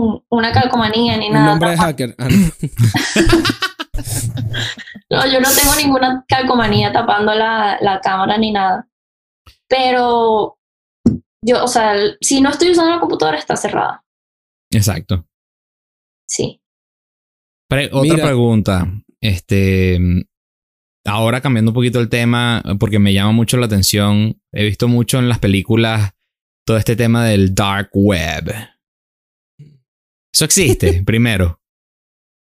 [0.08, 1.46] un- una calcomanía ni Un nada.
[1.52, 2.16] nombre de hacker.
[2.18, 2.52] Ah, no.
[5.10, 8.88] No, yo no tengo ninguna calcomanía tapando la, la cámara ni nada.
[9.68, 10.58] Pero
[11.41, 14.04] yo, o sea, si no estoy usando la computadora, está cerrada.
[14.72, 15.28] Exacto.
[16.28, 16.62] Sí.
[17.70, 18.24] Pre- otra Mira.
[18.26, 18.88] pregunta.
[19.22, 20.00] Este.
[21.06, 24.39] Ahora cambiando un poquito el tema, porque me llama mucho la atención.
[24.51, 26.14] He visto mucho en las películas
[26.66, 28.54] todo este tema del dark web.
[30.34, 31.60] Eso existe, primero.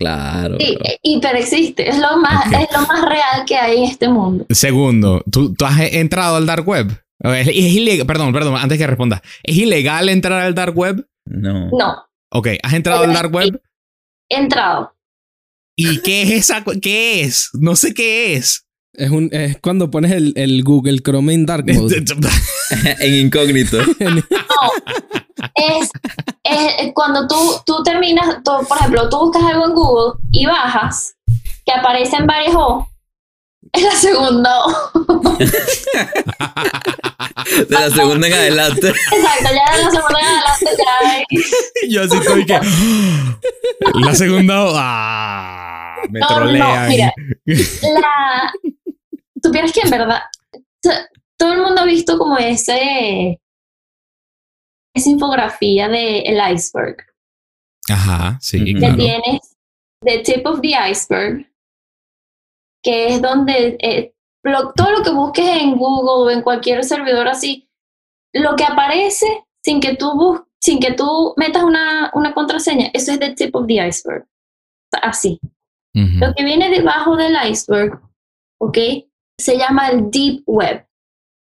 [0.01, 0.57] Claro.
[0.59, 1.89] Sí, hiper existe.
[1.89, 4.47] Es lo más, es lo más real que hay en este mundo.
[4.51, 6.89] Segundo, ¿tú, tú has entrado al dark web?
[7.23, 9.23] ¿O Es, es ilegal, perdón, perdón, antes que responda.
[9.43, 11.07] ¿Es ilegal entrar al dark web?
[11.27, 11.71] No.
[11.71, 13.63] No, Ok, ¿has entrado al dark web?
[14.29, 14.94] he entrado.
[15.77, 16.65] ¿Y qué es esa?
[16.81, 17.51] ¿Qué es?
[17.55, 18.67] No sé qué es.
[18.93, 21.97] Es, un, es cuando pones el, el Google Chrome en Dark Mode.
[23.01, 23.79] en incógnito.
[25.57, 25.91] Es,
[26.43, 31.15] es cuando tú, tú terminas, tú, por ejemplo, tú buscas algo en Google y bajas,
[31.65, 32.89] que aparecen varias O.
[33.75, 34.63] Es la segunda.
[37.69, 38.89] De la segunda en adelante.
[38.89, 42.61] Exacto, ya en la segunda en adelante ya Yo así estoy que.
[43.95, 44.55] La segunda.
[44.77, 45.97] ¡Ah!
[46.11, 46.89] Me No, no, no, trolean.
[46.89, 47.13] mira.
[47.47, 48.53] la
[49.43, 50.23] supieras que en verdad
[51.37, 53.41] todo el mundo ha visto como ese
[54.95, 56.97] esa infografía de el iceberg
[57.91, 58.97] Ajá, sí, que claro.
[58.97, 59.57] tienes
[60.03, 61.47] the tip of the iceberg
[62.85, 64.15] que es donde eh,
[64.45, 67.69] lo- todo lo que busques en Google o en cualquier servidor así
[68.33, 69.27] lo que aparece
[69.65, 73.55] sin que tú bus sin que tú metas una, una contraseña eso es the tip
[73.57, 74.27] of the iceberg
[75.03, 75.41] así.
[76.21, 78.01] Lo que viene debajo del iceberg,
[78.61, 78.79] ¿ok?
[79.41, 80.87] Se llama el deep web.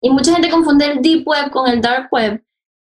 [0.02, 2.44] Y mucha gente confunde el deep web con el dark web,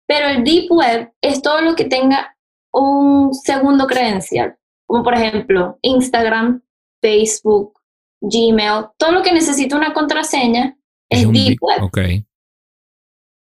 [0.07, 2.35] pero el deep web es todo lo que tenga
[2.73, 6.61] un segundo credencial, como por ejemplo Instagram,
[7.01, 7.79] Facebook,
[8.29, 10.77] Gmail, todo lo que necesita una contraseña
[11.09, 11.83] es, deep web.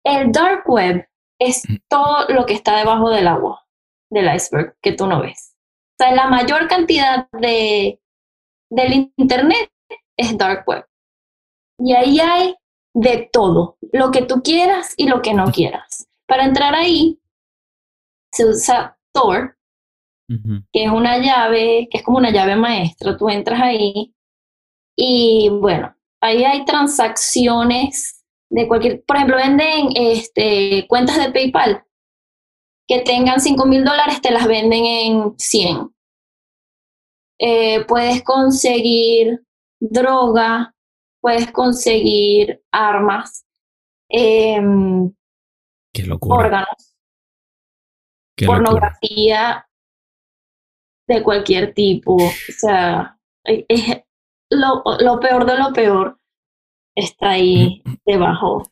[0.04, 1.08] El dark web
[1.40, 1.76] es Mm.
[1.88, 3.66] todo lo que está debajo del agua,
[4.10, 5.54] del iceberg, que tú no ves.
[5.98, 8.00] O sea, la mayor cantidad de,
[8.70, 9.70] del internet
[10.16, 10.86] es dark web.
[11.78, 12.54] Y ahí hay
[12.94, 16.08] de todo, lo que tú quieras y lo que no quieras.
[16.26, 17.20] Para entrar ahí,
[18.32, 19.56] se usa Tor,
[20.72, 23.16] que es una llave, que es como una llave maestra.
[23.16, 24.14] Tú entras ahí
[24.96, 31.84] y bueno, ahí hay transacciones de cualquier, por ejemplo, venden este, cuentas de PayPal
[32.88, 35.90] que tengan 5 mil dólares, te las venden en 100.
[37.38, 39.44] Eh, puedes conseguir
[39.80, 40.74] droga,
[41.20, 43.44] puedes conseguir armas,
[44.08, 45.12] em,
[45.92, 46.36] Qué locura.
[46.46, 46.96] órganos
[48.36, 48.64] Qué locura.
[48.64, 49.68] pornografía
[51.08, 52.14] de cualquier tipo.
[52.16, 54.05] O sea, es
[54.50, 56.18] lo, lo peor de lo peor
[56.94, 58.70] está ahí debajo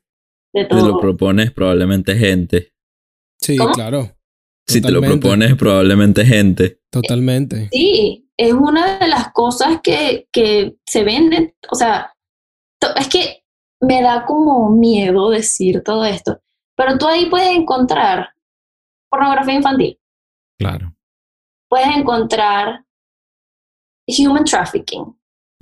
[0.52, 1.00] de Te lo todo.
[1.00, 2.72] propones probablemente gente.
[3.40, 3.72] Sí, ¿Cómo?
[3.72, 4.10] claro.
[4.66, 6.80] Si te lo propones probablemente gente.
[6.90, 7.68] Totalmente.
[7.70, 11.54] Sí, es una de las cosas que, que se venden.
[11.70, 12.14] O sea,
[12.96, 13.44] es que
[13.82, 16.40] me da como miedo decir todo esto.
[16.76, 18.30] Pero tú ahí puedes encontrar
[19.10, 20.00] pornografía infantil.
[20.58, 20.94] Claro.
[21.68, 22.84] Puedes encontrar
[24.06, 25.14] human trafficking.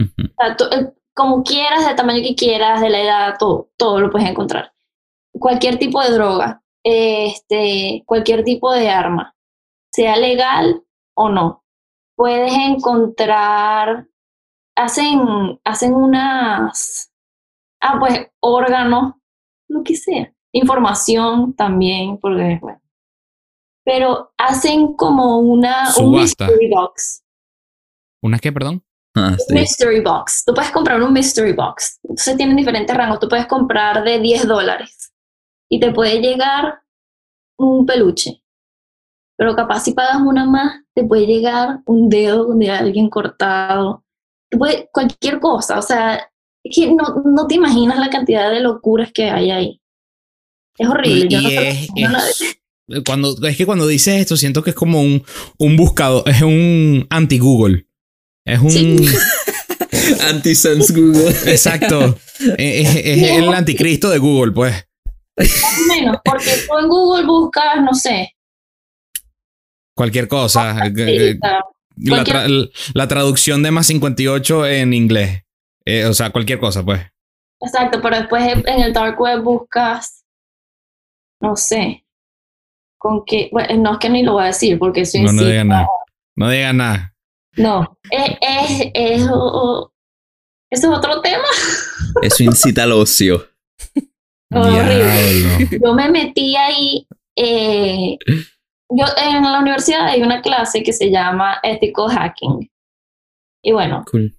[0.03, 0.29] Ujú.
[0.37, 4.01] O sea, tú, eh, como quieras, del tamaño que quieras, de la edad, todo, todo
[4.01, 4.73] lo puedes encontrar.
[5.39, 9.35] Cualquier tipo de droga, este, cualquier tipo de arma,
[9.93, 10.83] sea legal
[11.15, 11.65] o no.
[12.17, 14.09] Puedes encontrar,
[14.77, 17.13] hacen, hacen unas,
[17.81, 19.15] ah, pues órganos,
[19.69, 22.81] lo que sea, información también, porque, bueno.
[23.85, 26.47] Pero hacen como una, un Subasta.
[26.47, 27.25] mystery box.
[28.23, 28.85] ¿Una qué, perdón?
[29.15, 29.55] Ah, sí.
[29.55, 30.45] Mystery box.
[30.45, 31.99] Tú puedes comprar un mystery box.
[32.03, 33.21] Entonces tienen diferentes rangos.
[33.21, 35.13] Tú puedes comprar de 10 dólares
[35.71, 36.81] y te puede llegar
[37.59, 38.43] un peluche.
[39.37, 44.05] Pero capaz si pagas una más, te puede llegar un dedo de alguien cortado.
[44.51, 45.79] Te puede- cualquier cosa.
[45.79, 46.31] O sea,
[46.65, 49.81] es que no, no te imaginas la cantidad de locuras que hay ahí.
[50.79, 51.27] Es horrible.
[51.27, 55.01] Y, Yo no es, es- cuando, es que cuando dices esto, siento que es como
[55.01, 55.23] un,
[55.59, 57.87] un buscador, es un anti-Google.
[58.45, 58.71] Es un.
[58.71, 58.97] Sí.
[60.29, 61.29] Anti-sense Google.
[61.51, 62.19] Exacto.
[62.59, 64.89] es, es- es el anticristo de Google, pues.
[65.37, 68.35] más o menos, porque tú en Google buscas, no sé,
[69.95, 70.85] Cualquier cosa.
[70.87, 71.61] sí, Eh, sea,
[71.97, 75.45] La, tra- la traducción de más 58 en inglés.
[75.85, 77.01] Eh, o sea, cualquier cosa, pues.
[77.61, 80.25] Exacto, pero después en el dark web buscas,
[81.41, 82.05] no sé,
[82.99, 85.45] con qué, bueno, no es que ni lo voy a decir porque eso No, no
[85.45, 85.87] diga nada.
[86.37, 87.12] No diga nada.
[87.57, 89.91] No, es, es, es- eso
[90.71, 91.45] es otro tema.
[92.23, 93.47] Eso incita al ocio.
[94.55, 94.95] Horrible.
[95.05, 95.79] Diablo.
[95.85, 98.17] Yo me metí ahí, eh,
[98.91, 102.71] yo en la universidad hay una clase que se llama Ethical Hacking.
[103.65, 104.35] Y bueno, Cool.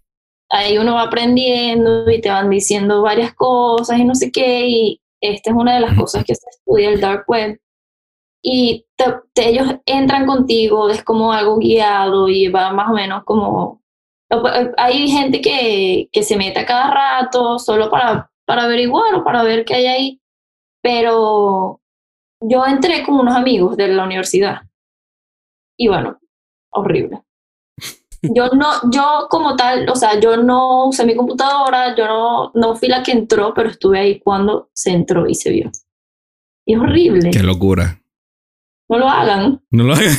[0.51, 5.01] ahí uno va aprendiendo y te van diciendo varias cosas y no sé qué, y
[5.21, 7.59] esta es una de las cosas que se estudia el dark web.
[8.45, 13.23] Y te- te- ellos entran contigo, es como algo guiado y va más o menos
[13.23, 13.81] como...
[14.77, 19.43] Hay gente que, que se mete a cada rato solo para, para averiguar o para
[19.43, 20.21] ver qué hay ahí,
[20.81, 21.79] pero
[22.41, 24.61] yo entré con unos amigos de la universidad
[25.77, 26.19] y bueno,
[26.71, 27.21] horrible.
[28.23, 32.75] Yo no, yo como tal, o sea, yo no usé mi computadora, yo no, no
[32.75, 35.69] fui la que entró, pero estuve ahí cuando se entró y se vio.
[36.65, 37.31] Y es horrible.
[37.31, 37.99] Qué locura.
[38.89, 39.61] No lo hagan.
[39.71, 40.15] No lo hagan.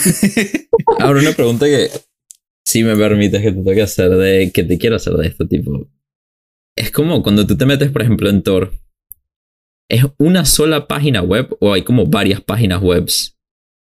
[1.01, 1.91] Ahora una pregunta que
[2.65, 5.87] si me permites que te toque hacer de que te quiero hacer de este tipo.
[6.77, 8.73] Es como cuando tú te metes, por ejemplo, en Tor.
[9.89, 13.39] ¿Es una sola página web o hay como varias páginas webs?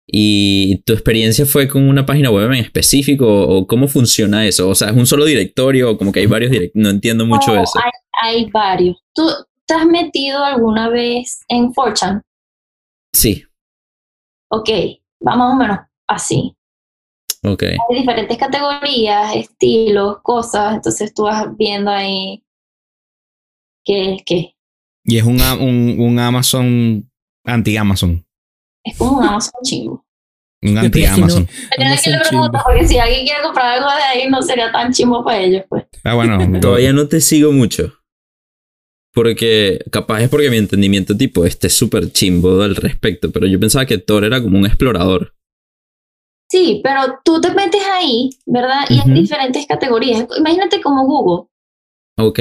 [0.06, 4.68] ¿Y tu experiencia fue con una página web en específico o cómo funciona eso?
[4.68, 6.84] O sea, ¿es un solo directorio o como que hay varios directorios?
[6.84, 7.78] No entiendo mucho eso.
[7.82, 7.90] Hay,
[8.22, 8.96] hay varios.
[9.14, 9.28] ¿Tú
[9.66, 12.22] te has metido alguna vez en 4chan?
[13.12, 13.44] Sí,
[14.50, 14.68] Ok,
[15.26, 15.78] va más o menos
[16.08, 16.54] así.
[17.44, 17.62] ok.
[17.62, 22.42] Hay diferentes categorías, estilos, cosas, entonces tú vas viendo ahí
[23.84, 24.54] qué es qué.
[25.04, 27.10] y es un, a- un, un Amazon
[27.44, 28.24] anti-Amazon.
[28.84, 30.04] Es como un Amazon chingo.
[30.62, 31.46] Un anti-Amazon.
[31.76, 34.42] Pero es que le Amazon pregunto, porque si alguien quiere comprar algo de ahí, no
[34.42, 35.84] sería tan chimbo para ellos, pues.
[36.04, 36.38] Ah, bueno.
[36.60, 37.94] Todavía no te sigo mucho.
[39.18, 43.84] Porque capaz es porque mi entendimiento tipo esté súper chimbo al respecto, pero yo pensaba
[43.84, 45.34] que Thor era como un explorador.
[46.48, 48.84] Sí, pero tú te metes ahí, ¿verdad?
[48.88, 49.08] Y Ujú.
[49.10, 50.24] hay diferentes categorías.
[50.38, 51.48] Imagínate como Google.
[52.16, 52.38] Ok.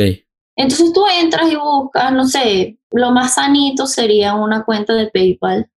[0.55, 5.71] Entonces tú entras y buscas, no sé, lo más sanito sería una cuenta de PayPal.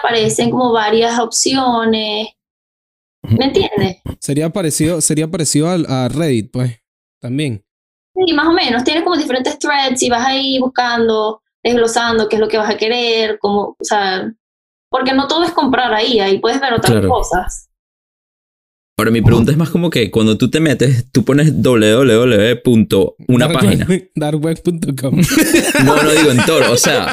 [0.00, 2.30] Aparecen como varias opciones.
[3.22, 3.98] ¿Me entiendes?
[4.18, 6.80] Sería parecido, sería parecido al- a Reddit, pues.
[7.20, 7.64] También.
[8.24, 8.82] Sí, más o menos.
[8.84, 12.76] Tienes como diferentes threads y vas ahí buscando, desglosando qué es lo que vas a
[12.76, 14.32] querer, como, o sea,
[14.90, 17.08] porque no todo es comprar ahí, ahí puedes ver otras Claro.
[17.08, 17.68] cosas.
[18.98, 22.62] Ahora mi pregunta es más como que cuando tú te metes, tú pones www.
[22.64, 23.84] punto una Dark página.
[23.86, 25.20] web- Darkweb.com.
[25.84, 27.12] No, no digo en Toro, o sea,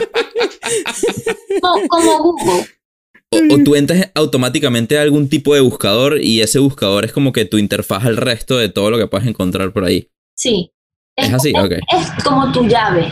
[1.62, 2.66] Como, como Google.
[3.32, 7.34] o, o tú entras automáticamente a algún tipo de buscador y ese buscador es como
[7.34, 10.10] que tu interfaz al resto de todo lo que puedes encontrar por ahí.
[10.38, 10.72] Sí.
[11.16, 11.72] Es así, ok.
[11.92, 13.12] es como tu llave.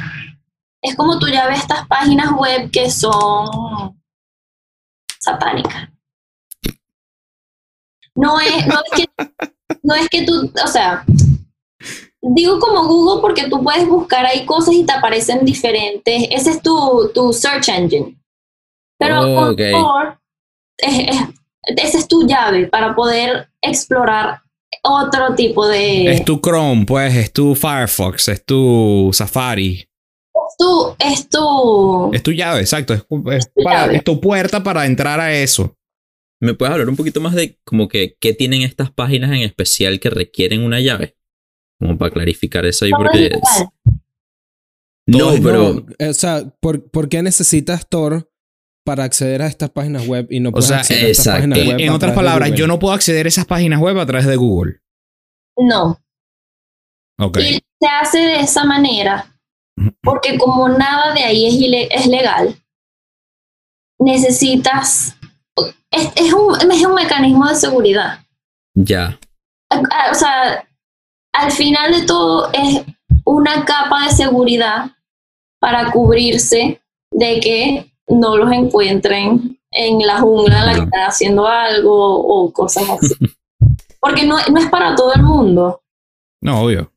[0.81, 3.99] Es como tu llave a estas páginas web que son
[5.19, 5.89] satánicas.
[8.15, 9.09] No es, no es que,
[9.83, 11.05] no es que tú, o sea,
[12.21, 16.27] digo como Google porque tú puedes buscar ahí cosas y te aparecen diferentes.
[16.31, 18.17] Ese es tu, tu search engine.
[18.99, 19.21] Pero
[20.77, 21.27] es- es-
[21.77, 24.41] esa es tu llave para poder explorar
[24.83, 26.11] otro tipo de...
[26.11, 29.87] Es tu Chrome, pues, es tu Firefox, es tu Safari.
[30.57, 32.93] tu, es tu, Es tu llave, exacto.
[32.93, 33.01] Es,
[33.33, 33.97] es tu para- llave.
[33.97, 35.77] es tu puerta para entrar a eso.
[36.41, 39.99] ¿Me puedes hablar un poquito más de como que qué tienen estas páginas en especial
[39.99, 41.15] que requieren una llave?
[41.79, 43.27] Como para clarificar eso ahí, porque...
[43.27, 43.65] es.
[45.07, 45.73] No, es- pero...
[45.99, 48.30] No, o sea, ¿por, por qué necesitas Tor
[48.83, 51.79] para acceder a estas páginas web y no puedes sea, acceder a estas páginas web
[51.79, 54.79] en otras palabras, yo no puedo acceder a esas páginas web a través de Google.
[55.57, 55.99] No.
[57.19, 57.37] Ok.
[57.39, 59.27] Y se hace de esa manera
[60.01, 62.55] porque como nada de ahí es, ile- es legal,
[63.99, 65.15] necesitas...
[65.93, 68.19] Es, es un, es un mecanismo de seguridad.
[68.75, 69.19] Ya.
[69.69, 70.65] O sea,
[71.33, 72.81] al final de todo es
[73.25, 74.91] una capa de seguridad
[75.59, 81.47] para cubrirse de que no los encuentren en la jungla en la que están haciendo
[81.47, 83.13] algo o cosas así.
[83.99, 85.81] Porque no, no es para todo el mundo.
[86.41, 86.91] No, obvio.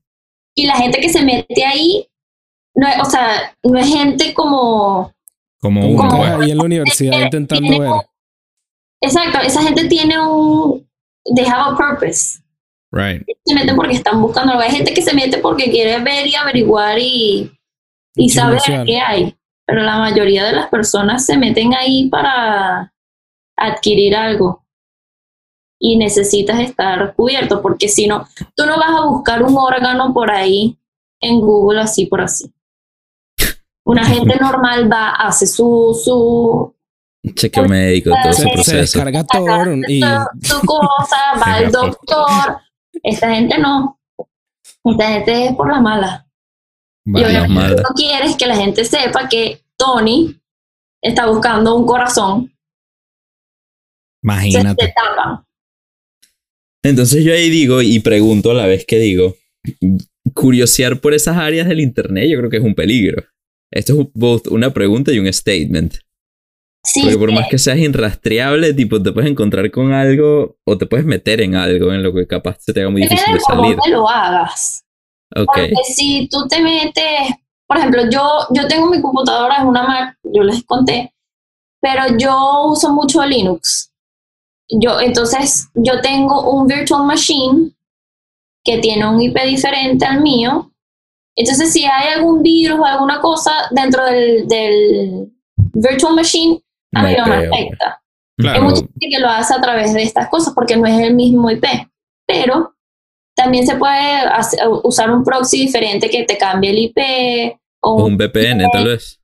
[0.57, 2.09] Y la gente que se mete ahí,
[2.74, 5.12] no es, o sea, no es gente como...
[5.61, 6.30] Como uno, pues.
[6.30, 7.92] ahí en la universidad Tiene- intentando tiene- ver.
[9.02, 10.88] Exacto, esa gente tiene un...
[11.36, 12.40] They have a purpose.
[12.90, 13.22] Right.
[13.44, 14.62] Se meten porque están buscando algo.
[14.64, 17.50] Hay gente que se mete porque quiere ver y averiguar y,
[18.14, 19.36] y saber qué hay.
[19.66, 22.92] Pero la mayoría de las personas se meten ahí para
[23.56, 24.64] adquirir algo.
[25.80, 30.30] Y necesitas estar cubierto porque si no, tú no vas a buscar un órgano por
[30.30, 30.78] ahí
[31.20, 32.52] en Google así por así.
[33.84, 36.74] Una gente normal va, hace su, su,
[37.34, 38.76] Chequeo médico, todo ese Se, se proceso.
[38.76, 42.58] descarga Tor y su, su cosa, va al doctor.
[43.02, 43.98] Esta gente no.
[44.84, 46.24] Esta gente es por la mala.
[47.07, 50.40] Y obviamente no quieres que la gente sepa que Tony
[51.02, 52.50] está buscando un corazón.
[54.22, 54.86] Imagínate.
[54.86, 55.44] se.
[56.82, 59.36] Entonces yo ahí digo y pregunto a la vez que digo,
[60.34, 63.22] curiosear por esas áreas del internet yo creo que es un peligro.
[63.70, 65.94] Esto es both una pregunta y un statement.
[66.86, 70.84] Sí, Porque por más que seas irrastreable, tipo, te puedes encontrar con algo o te
[70.84, 73.76] puedes meter en algo en lo que capaz se te haga muy difícil de salir.
[73.76, 74.84] dónde lo hagas.
[75.37, 77.30] Ok, Porque si tú te metes,
[77.66, 81.12] por ejemplo, yo, yo tengo mi computadora, es una Mac, yo les conté,
[81.80, 83.91] pero yo uso mucho Linux.
[84.70, 87.70] Yo, entonces, yo tengo un virtual machine
[88.64, 90.70] que tiene un IP diferente al mío.
[91.37, 95.32] Entonces, si hay algún virus o alguna cosa dentro del, del
[95.74, 96.62] virtual machine,
[96.95, 97.53] a No mí no me peo.
[97.53, 98.03] afecta.
[98.53, 101.14] Hay mucha gente que lo hace a través de estas cosas porque no es el
[101.14, 101.64] mismo IP,
[102.26, 102.74] pero
[103.35, 106.99] también se puede hacer- usar un proxy diferente que te cambie el IP
[107.82, 109.20] o o un VPN tal vez.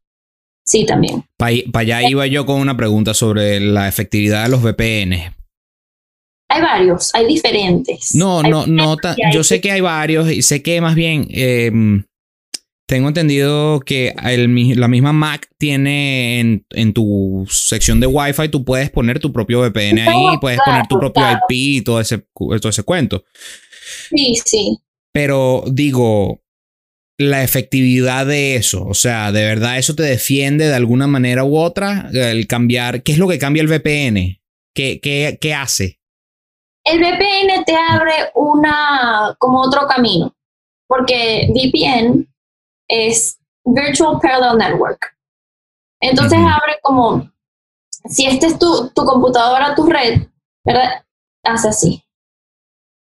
[0.65, 1.25] sí también.
[1.37, 5.35] Para allá iba yo con una pregunta sobre la efectividad de los VPN.
[6.53, 8.15] Hay varios, hay diferentes.
[8.15, 8.97] No, Hay no, no.
[9.33, 11.71] yo sé que hay varios y sé que más bien eh,
[12.89, 18.65] tengo entendido que el la misma Mac tiene en, en tu sección de Wi-Fi, tú
[18.65, 21.23] puedes poner tu propio VPN ahí, puedes poner tu propio.
[21.31, 23.25] IP y todo ese, todo ese cuento.
[24.11, 24.79] Sí, sí.
[25.13, 26.41] Pero digo,
[27.19, 31.57] la efectividad de eso, o sea, ¿de verdad eso te defiende de alguna manera u
[31.57, 32.09] otra?
[32.13, 34.41] El cambiar, ¿qué es lo que cambia el VPN?
[34.75, 36.01] ¿Qué, qué, qué hace?
[36.85, 40.35] El VPN te abre una como otro camino,
[40.89, 42.27] porque VPN
[42.89, 45.15] es Virtual Parallel Network.
[46.01, 47.31] Entonces abre como,
[48.09, 50.23] si este es tu, tu computadora, tu red,
[50.65, 51.05] ¿verdad?
[51.45, 52.03] Hace así.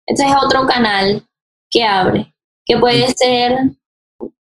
[0.06, 1.26] Entonces es otro canal
[1.70, 2.34] que abre,
[2.64, 3.72] que puede ser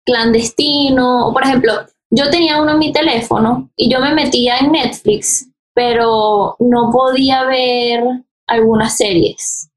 [0.05, 1.73] clandestino, o por ejemplo,
[2.11, 7.45] yo tenía uno en mi teléfono y yo me metía en Netflix, pero no podía
[7.45, 8.03] ver
[8.47, 9.71] algunas series.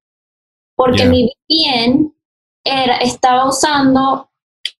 [0.75, 2.13] Porque mi VPN
[2.63, 4.29] era, estaba usando,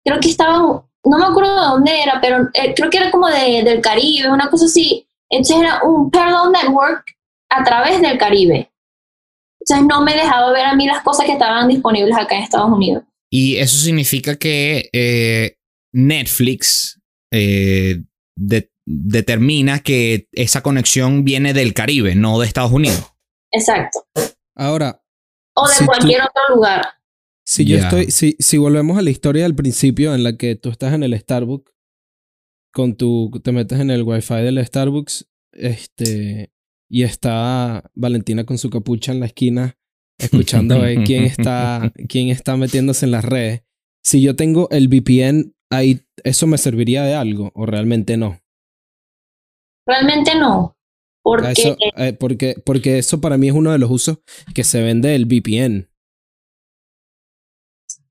[0.04, 3.28] creo que estaba, no me acuerdo de dónde era, pero eh, creo que era como
[3.28, 5.06] de, del Caribe, una cosa así.
[5.30, 7.18] Entonces era un parallel network
[7.50, 8.72] a través del Caribe.
[9.70, 12.72] Entonces no me dejaba ver a mí las cosas que estaban disponibles acá en Estados
[12.72, 13.03] Unidos.
[13.32, 15.57] Y eso significa que eh,
[15.93, 16.99] Netflix
[17.32, 18.01] eh,
[18.38, 23.13] de- determina que esa conexión viene del Caribe, no de Estados Unidos.
[23.51, 24.03] Exacto.
[24.55, 25.01] Ahora,
[25.55, 26.82] O de Si tú- cualquier otro lugar.
[27.45, 30.70] si yo estoy, si, si volvemos a la historia del principio en la que tú
[30.70, 31.72] estás en el Starbucks,
[32.74, 36.51] con tu, te metes en el wifi del Starbucks, este,
[36.90, 39.78] y está Valentina con su capucha en la esquina,
[40.18, 43.64] escuchando a ver quién está, quién está metiéndose en las redes.
[44.04, 48.40] Si yo tengo el VPN ahí, ¿eso me serviría de algo o realmente no?
[49.86, 50.76] Realmente no.
[51.22, 54.20] Porque Eso, eh, porque, porque eso para mí es uno de los usos
[54.56, 55.88] que se vende el VPN.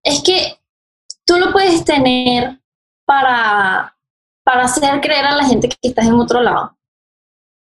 [0.04, 0.58] es que
[1.26, 2.60] tú lo puedes tener
[3.06, 3.98] para,
[4.44, 6.77] para hacer creer a la gente que estás en otro lado.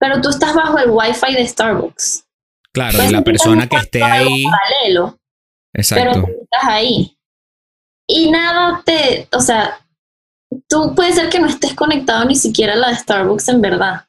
[0.04, 2.26] Pero tú estás bajo el wifi de Starbucks.
[2.74, 4.43] Claro, Pues y la persona que esté ahí.
[4.43, 5.18] Paralelo,
[5.72, 5.82] pero
[6.12, 6.22] Exacto.
[6.24, 7.18] tú estás ahí.
[8.10, 9.80] Y nada te, o sea,
[10.68, 14.06] tú puede ser que no estés conectado ni siquiera a la de Starbucks en verdad.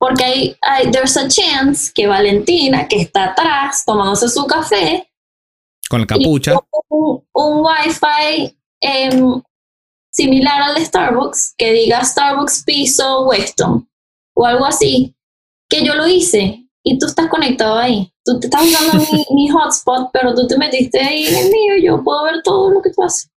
[0.00, 5.06] Porque hay, hay, there's a chance que Valentina, que está atrás tomándose su café,
[5.90, 6.54] Con la capucha.
[6.88, 9.42] un, un Wi-Fi em,
[10.10, 13.86] similar al de Starbucks, que diga Starbucks piso Weston
[14.34, 15.16] o algo así,
[15.68, 18.12] que yo lo hice y tú estás conectado ahí.
[18.24, 21.76] Tú te estás usando mi, mi hotspot, pero tú te metiste ahí en el mío
[21.78, 23.30] y yo puedo ver todo lo que tú haces.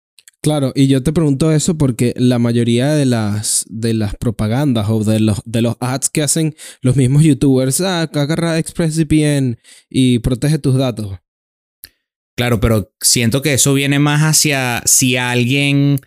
[0.45, 5.03] Claro, y yo te pregunto eso porque la mayoría de las, de las propagandas o
[5.03, 9.57] de los, de los ads que hacen los mismos youtubers, ah, agarra ExpressVPN
[9.89, 11.17] y protege tus datos.
[12.37, 15.99] Claro, pero siento que eso viene más hacia si alguien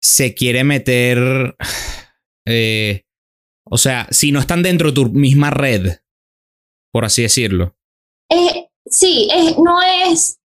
[0.00, 1.56] se quiere meter.
[2.46, 3.05] eh,
[3.68, 5.98] o sea, si no están dentro de tu misma red,
[6.92, 7.76] por así decirlo.
[8.30, 10.40] Eh, sí, es, no es,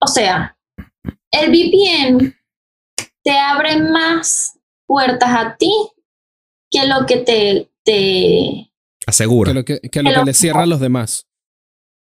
[0.00, 0.56] o sea,
[1.30, 2.34] el VPN
[3.22, 5.72] te abre más puertas a ti
[6.70, 8.70] que lo que te, te,
[9.06, 9.50] Asegura.
[9.50, 11.26] Que lo que, que, lo que le cierra a los demás.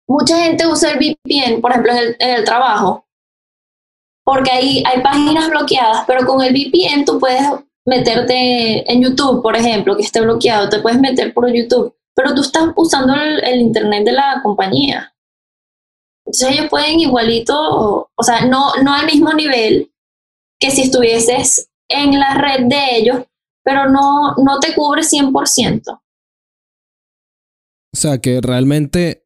[0.07, 3.07] mucha gente usa el VPN, por ejemplo, en el, en el trabajo,
[4.23, 7.43] porque ahí hay páginas bloqueadas, pero con el VPN tú puedes
[7.89, 12.41] meterte en YouTube, por ejemplo, que esté bloqueado, te puedes meter por YouTube, pero tú
[12.41, 15.13] estás usando el, internet de la compañía.
[16.25, 19.91] Entonces ellos pueden igualito, o, o sea, no, no al mismo nivel
[20.59, 23.25] que si estuvieses en la red de ellos,
[23.63, 25.99] pero no, no te cubre 100%.
[27.91, 29.25] O sea, que realmente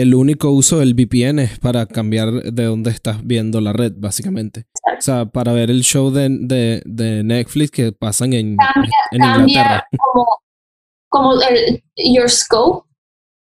[0.00, 4.66] el único uso del VPN es para cambiar de dónde estás viendo la red, básicamente.
[4.98, 9.18] O sea, para ver el show de, de, de Netflix que pasan en, Cambia- en
[9.20, 9.86] cambia Inglaterra.
[9.98, 10.26] como,
[11.08, 12.88] como el, your scope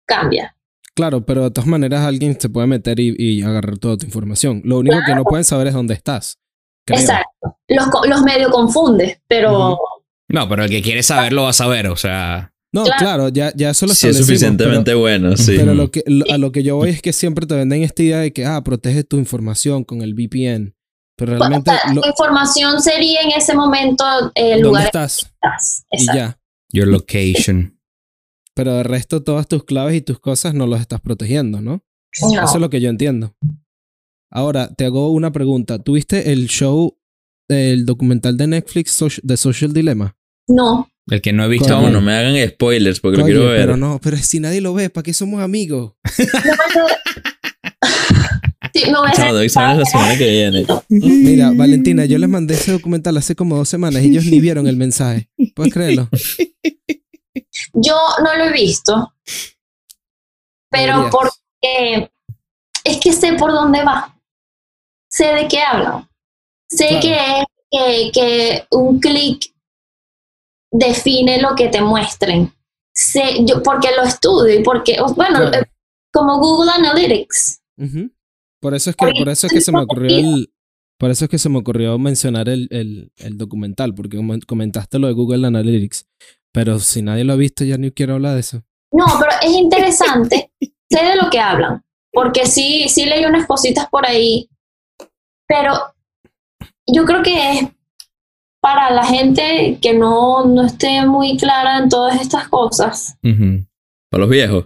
[0.07, 0.55] cambia.
[0.95, 4.61] Claro, pero de todas maneras alguien se puede meter y, y agarrar toda tu información.
[4.63, 6.37] Lo único que no pueden saber es dónde estás.
[6.85, 6.99] creo.
[6.99, 7.57] Exacto.
[7.67, 9.77] Los, los medio confundes, pero.
[10.29, 11.87] No, pero el que quiere saber lo va a saber.
[11.87, 12.99] O sea, No, Claro.
[12.99, 15.53] claro, ya, ya eso lo Si es suficientemente pero- bueno, sí.
[15.55, 18.01] Pero lo que, lo- a lo que yo voy es que siempre te venden esta
[18.01, 20.73] idea de que, ah, protege tu información con el VPN.
[21.15, 24.03] Pero realmente, o sea, lo- la información sería en ese momento
[24.33, 25.19] el ¿dónde lugar estás?
[25.23, 25.85] que estás.
[25.91, 26.17] Y Exacto.
[26.19, 26.39] ya.
[26.75, 27.79] your location.
[28.55, 31.83] Pero de resto, todas tus claves y tus cosas no los estás protegiendo, ¿no?
[32.21, 32.43] No.
[32.43, 33.35] Eso es lo que yo entiendo.
[34.31, 35.77] Ahora, te hago una pregunta.
[35.77, 36.97] ¿Tuviste el show,
[37.47, 40.15] el documental de Netflix de Social Dilemma?
[40.47, 40.89] No.
[41.07, 41.67] El que no he visto.
[41.69, 41.93] No, aún.
[41.93, 43.59] no me hagan spoilers porque lo quiero ver.
[43.61, 45.93] pero no, pero si nadie lo ve, ¿para qué somos amigos?
[48.75, 50.65] Sí, Chamo, hacer- doy exámenes la semana que viene.
[50.89, 54.65] Mira, Valentina, yo les mandé ese documental hace como dos semanas y ellos ni vieron
[54.65, 55.29] el mensaje.
[55.55, 56.09] ¿Puedes creerlo?
[57.75, 59.13] Yo no lo he visto,
[60.71, 62.09] pero porque
[62.83, 64.15] es que sé por dónde va.
[65.09, 66.07] Sé de qué hablan.
[66.69, 67.01] Sé Claro.
[67.01, 69.53] que, que, que un clic
[70.73, 72.51] define lo que te muestren.
[73.47, 75.57] Yo, porque lo estudio y porque, bueno, Claro.
[75.57, 75.65] eh,
[76.11, 77.61] como Google Analytics.
[78.61, 80.53] Por eso es que, por eso es que se me ocurrió el,
[80.99, 85.07] Por eso es que se me ocurrió mencionar el, el, el documental, porque comentaste lo
[85.07, 86.07] de Google Analytics.
[86.53, 88.63] Pero si nadie lo ha visto, ya ni quiero hablar de eso.
[88.91, 90.51] No, pero es interesante.
[90.61, 91.83] sé de lo que hablan.
[92.11, 94.47] Porque sí, sí leí unas cositas por ahí.
[95.47, 95.73] Pero
[96.85, 97.63] yo creo que es
[98.63, 103.15] para la gente que no, no esté muy clara en todas estas cosas.
[103.21, 103.65] Ujú.
[104.09, 104.65] Para los viejos.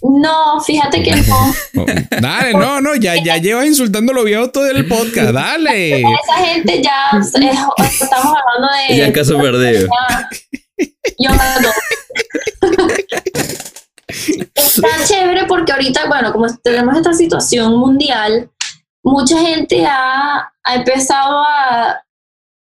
[0.00, 1.52] No, fíjate que no.
[1.78, 1.84] Oh,
[2.20, 5.30] Dale, no, no, ya, ya llevas insultando a los viejos todo el podcast.
[5.32, 6.02] Dale.
[6.02, 8.96] Esa gente ya es- estamos hablando de.
[8.96, 9.88] Ya caso perdido.
[9.88, 10.28] Ya.
[11.18, 11.70] Yo no.
[14.08, 18.50] Está chévere porque ahorita, bueno, como tenemos esta situación mundial,
[19.02, 22.00] mucha gente ha, ha empezado a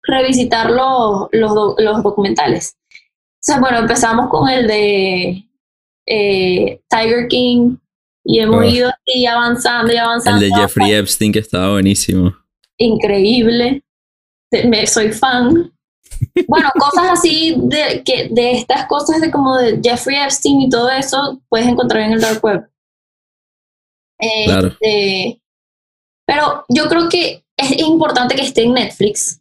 [0.02, 2.76] revisitar los, los, los documentales.
[2.90, 5.44] O sea, bueno, empezamos con el de
[6.06, 7.76] eh, Tiger King
[8.24, 8.68] y hemos Oh.
[8.68, 10.40] ido así avanzando y El avanzando.
[10.40, 12.34] de Jeffrey Epstein que estaba buenísimo.
[12.78, 13.82] increíble.
[14.64, 15.72] Me, soy fan.
[16.46, 20.88] Bueno, cosas así de, que, de estas cosas de como de Jeffrey Epstein y todo
[20.90, 22.68] eso puedes encontrar en el dark web.
[24.20, 24.68] Eh, Claro.
[24.68, 25.40] este,
[26.26, 29.40] pero yo creo que es importante que esté en Netflix,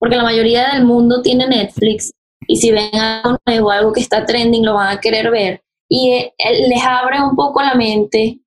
[0.00, 2.12] porque la mayoría del mundo tiene Netflix
[2.46, 5.62] y si ven algo nuevo, algo que está trending, lo van a querer ver.
[5.88, 6.34] Y eh,
[6.68, 8.40] les abre un poco la mente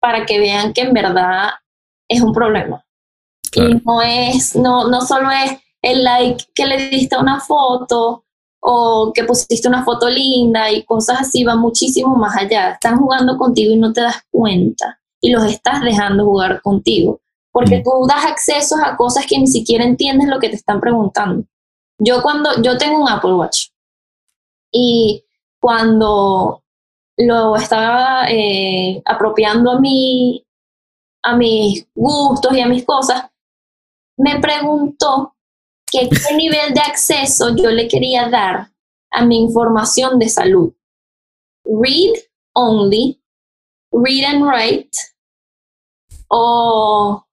[0.00, 1.50] para que vean que en verdad
[2.08, 2.84] es un problema.
[3.50, 3.70] Claro.
[3.70, 8.24] Y no es, no, no solo es el like que le diste a una foto
[8.60, 12.72] o que pusiste una foto linda y cosas así, va muchísimo más allá.
[12.72, 17.20] Están jugando contigo y no te das cuenta y los estás dejando jugar contigo.
[17.56, 17.84] Porque Mm.
[17.84, 21.46] tú das accesos a cosas que ni siquiera entiendes lo que te están preguntando.
[21.98, 23.68] Yo cuando, yo tengo un Apple Watch
[24.70, 25.24] y
[25.58, 26.62] cuando
[27.16, 30.44] lo estaba eh, apropiando a mí,
[31.24, 33.24] a mis gustos y a mis cosas,
[34.18, 35.34] me preguntó
[35.90, 38.70] que qué nivel de acceso yo le quería dar
[39.10, 40.74] a mi información de salud.
[41.64, 42.12] Read
[42.54, 43.18] only,
[43.90, 44.90] read and write,
[46.28, 47.25] o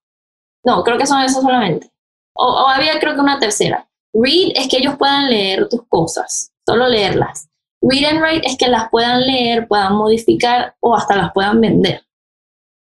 [0.64, 1.90] no, creo que son esos solamente.
[2.36, 3.88] O, o había creo que una tercera.
[4.14, 7.48] Read es que ellos puedan leer tus cosas, solo leerlas.
[7.82, 12.02] Read and write es que las puedan leer, puedan modificar o hasta las puedan vender.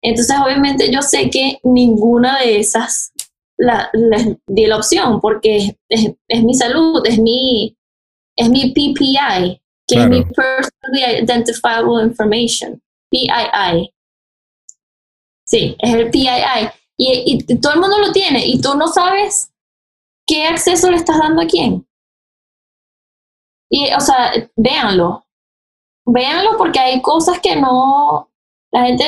[0.02, 3.12] Entonces, obviamente, yo sé que ninguna de esas
[3.58, 7.76] la, les di la opción porque es, es- es mi salud, es mi,
[8.36, 10.14] es mi PPI, que Claro.
[10.14, 13.92] es mi Personally Identifiable Information, PII.
[15.44, 16.70] Sí, es el PII.
[16.98, 19.52] Y, y todo el mundo lo tiene y tú no sabes
[20.26, 21.86] qué acceso le estás dando a quién.
[23.70, 25.24] Y, o sea, véanlo.
[26.06, 28.30] Véanlo porque hay cosas que no.
[28.72, 29.04] La gente.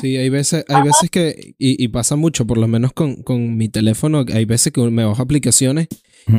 [0.00, 3.56] Sí, hay veces, hay veces que, y, y pasa mucho, por lo menos con, con
[3.56, 5.88] mi teléfono, hay veces que me bajo aplicaciones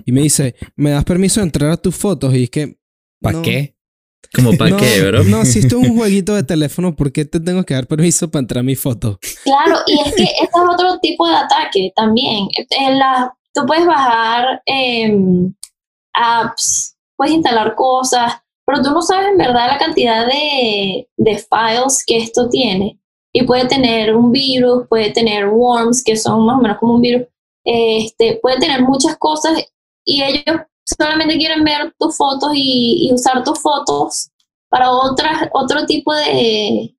[0.06, 2.34] y me dice, ¿me das permiso de entrar a tus fotos?
[2.34, 2.80] Y es que...
[3.22, 3.75] ¿Para no, qué?
[4.34, 5.24] Como para no, qué, bro.
[5.24, 8.30] No, si esto es un jueguito de teléfono, ¿por qué te tengo que dar permiso
[8.30, 9.20] para entrar a mi foto?
[9.44, 12.48] Claro, y es que ese es otro tipo de ataque también.
[12.72, 15.54] En la, tú puedes bajar em,
[16.14, 18.34] apps, puedes instalar cosas,
[18.66, 23.00] pero tú no sabes en verdad la cantidad de, de files que esto tiene.
[23.34, 27.02] Y puede tener un virus, puede tener worms, que son más o menos como un
[27.02, 27.28] virus.
[27.66, 29.62] Este, puede tener muchas cosas
[30.06, 34.30] y ellos solamente quieren ver tus fotos y, y usar tus fotos
[34.70, 36.96] para otras, otro tipo de,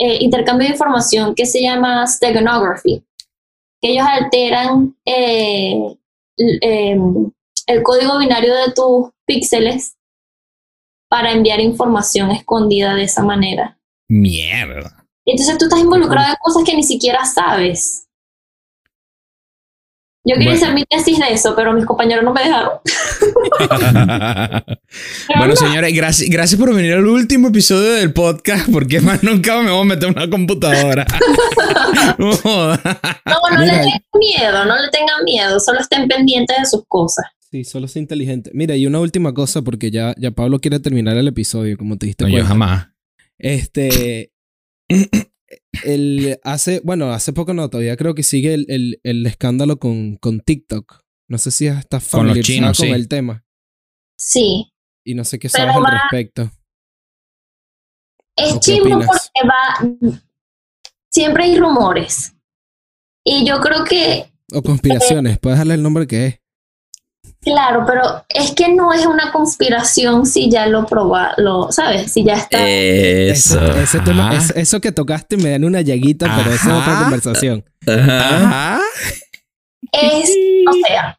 [0.00, 3.04] eh, intercambio de información que se llama steganography,
[3.80, 5.96] que ellos alteran eh,
[6.36, 7.30] em,
[7.66, 9.96] el código binario de tus píxeles
[11.10, 13.78] para enviar información escondida de esa manera.
[14.08, 15.04] Mierda.
[15.26, 18.07] Entonces tú estás involucrado en cosas que ni siquiera sabes.
[20.28, 20.62] Yo quería Bueno.
[20.62, 22.72] hacer mi tesis de eso, pero mis compañeros no me dejaron.
[25.28, 29.60] Bueno, no, señores, gracias, gracias por venir al último episodio del podcast, porque más nunca
[29.62, 31.06] me voy a meter en una computadora.
[32.18, 32.30] No
[33.50, 37.26] no, le tengan miedo, no le tengan miedo, solo estén pendientes de sus cosas.
[37.50, 38.50] Sí, solo es inteligente.
[38.54, 42.06] Mira, y una última cosa, porque ya, ya Pablo quiere terminar el episodio, como te
[42.06, 42.88] diste No, yo jamás.
[43.38, 44.32] Este.
[45.84, 50.16] el, hace, bueno, hace poco no, todavía creo que sigue el, el, el escándalo con,
[50.16, 51.02] con TikTok.
[51.28, 52.92] No sé si estás Con familiarizado con sí.
[52.92, 53.44] el tema.
[54.18, 54.72] Sí,
[55.04, 56.50] Y no sé qué Pero sabes al respecto.
[58.36, 60.20] Es ¿O qué chimbo porque va.
[61.10, 62.34] Siempre hay rumores.
[63.24, 66.40] Y yo creo que, O conspiraciones, puedes darle el nombre que es.
[67.52, 72.12] Claro, pero es que no es una conspiración si ya lo proba, lo, ¿sabes?
[72.12, 72.58] Si ya está.
[72.68, 73.60] Eso.
[73.60, 74.36] Ese, ese tema, Ajá.
[74.38, 77.64] es- eso que tocaste me dan una llaguita, pero esa es otra conversación.
[77.86, 78.36] Ajá.
[78.76, 78.80] Ajá.
[79.92, 80.30] es,
[80.68, 81.17] o sea,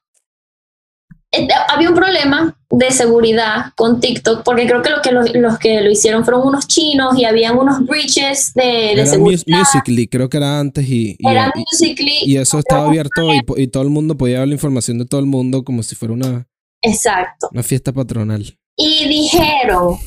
[1.69, 5.81] había un problema de seguridad con TikTok, porque creo que, lo que los, los que
[5.81, 9.43] lo hicieron fueron unos chinos y habían unos breaches de, seguridad.
[9.47, 12.19] Musically, creo que era antes y, y, Era y- Musical.ly.
[12.25, 15.19] y eso estaba abierto y, y todo el mundo podía ver la información de todo
[15.19, 16.47] el mundo como si fuera una,
[16.81, 17.49] Exacto.
[17.51, 18.57] una fiesta patronal.
[18.75, 19.97] Y dijeron,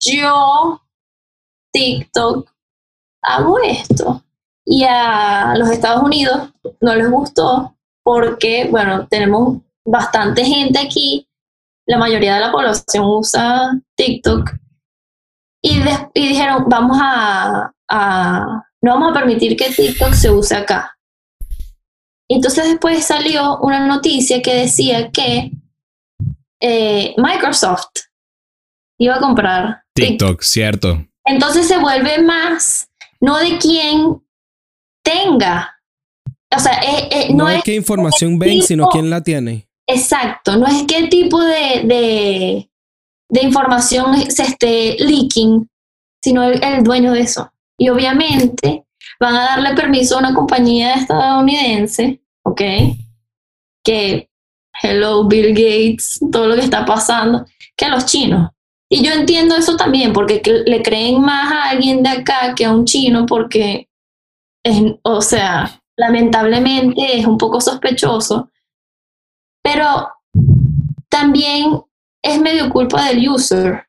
[0.00, 0.82] yo,
[1.72, 2.50] TikTok,
[3.22, 4.22] hago esto.
[4.64, 6.50] Y a los Estados Unidos
[6.80, 11.28] no les gustó porque, bueno, tenemos bastante gente aquí,
[11.86, 14.50] la mayoría de la población usa TikTok.
[15.62, 20.54] Y, des- y dijeron, vamos a, a- no vamos a permitir que TikTok se use
[20.54, 20.92] acá.
[22.28, 25.52] Entonces después salió una noticia que decía que
[26.60, 27.86] eh, Microsoft
[28.98, 31.06] iba a comprar TikTok, cierto.
[31.24, 32.88] Entonces se vuelve más,
[33.20, 34.20] no de quien
[35.04, 35.72] tenga.
[36.54, 39.65] O sea, eh, eh, No, no, es qué información ven, sino quién la tiene.
[39.86, 42.68] Exacto, no es qué tipo de,
[43.28, 45.68] de, información se esté leaking,
[46.22, 47.50] sino el, dueño de eso.
[47.78, 48.86] Y obviamente
[49.20, 52.62] van a darle permiso a una compañía estadounidense, ¿ok?
[53.84, 54.28] Que,
[54.82, 58.50] hello Bill Gates, todo lo que está pasando, que a los chinos.
[58.88, 62.64] Y yo entiendo eso también, porque que le creen más a alguien de acá que
[62.64, 63.88] a un chino, porque,
[65.02, 68.50] o sea, lamentablemente es un poco sospechoso,
[69.66, 70.08] pero
[71.08, 71.80] también
[72.22, 73.84] es medio culpa del user.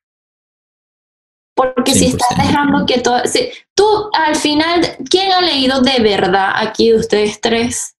[1.56, 2.38] Porque si estás 100%.
[2.48, 3.22] dejando que todo...
[3.26, 7.96] si- tú, al final, ¿quién ha leído de verdad aquí de ustedes tres?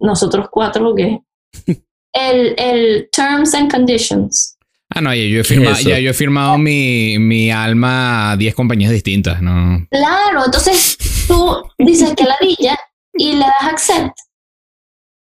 [0.00, 1.20] Nosotros cuatro, ¿o qué?
[2.14, 4.58] El, el Terms and Conditions.
[4.94, 8.32] Ah, no, ya yo he ¿Qué es firmado, ya yo he firmado mi, mi alma
[8.32, 9.86] a 10 compañías distintas, ¿no?
[9.90, 12.78] Claro, entonces tú dices que ladilla
[13.14, 14.18] y le das accept.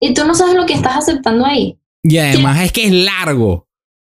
[0.02, 1.78] Y tú no sabes lo que estás aceptando ahí.
[2.02, 3.68] Y además es que es largo.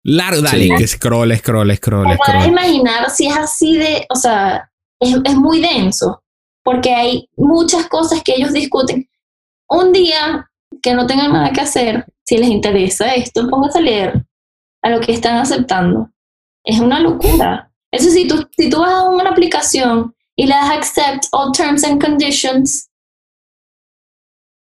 [0.02, 0.86] Largo, dale, Sí.
[0.88, 2.48] scroll, scroll, scroll, Te puedes scroll.
[2.48, 4.70] imaginar si es así de, o sea,
[5.00, 6.22] es, es muy denso,
[6.64, 9.08] porque hay muchas cosas que ellos discuten.
[9.68, 10.48] Un día
[10.82, 14.24] que no tengan nada que hacer, si les interesa esto, pónganse a leer
[14.82, 16.10] a lo que están aceptando.
[16.64, 17.70] Es una locura.
[17.92, 21.84] Eso si tú, si tú vas a una aplicación y le das accept all terms
[21.84, 22.88] and conditions,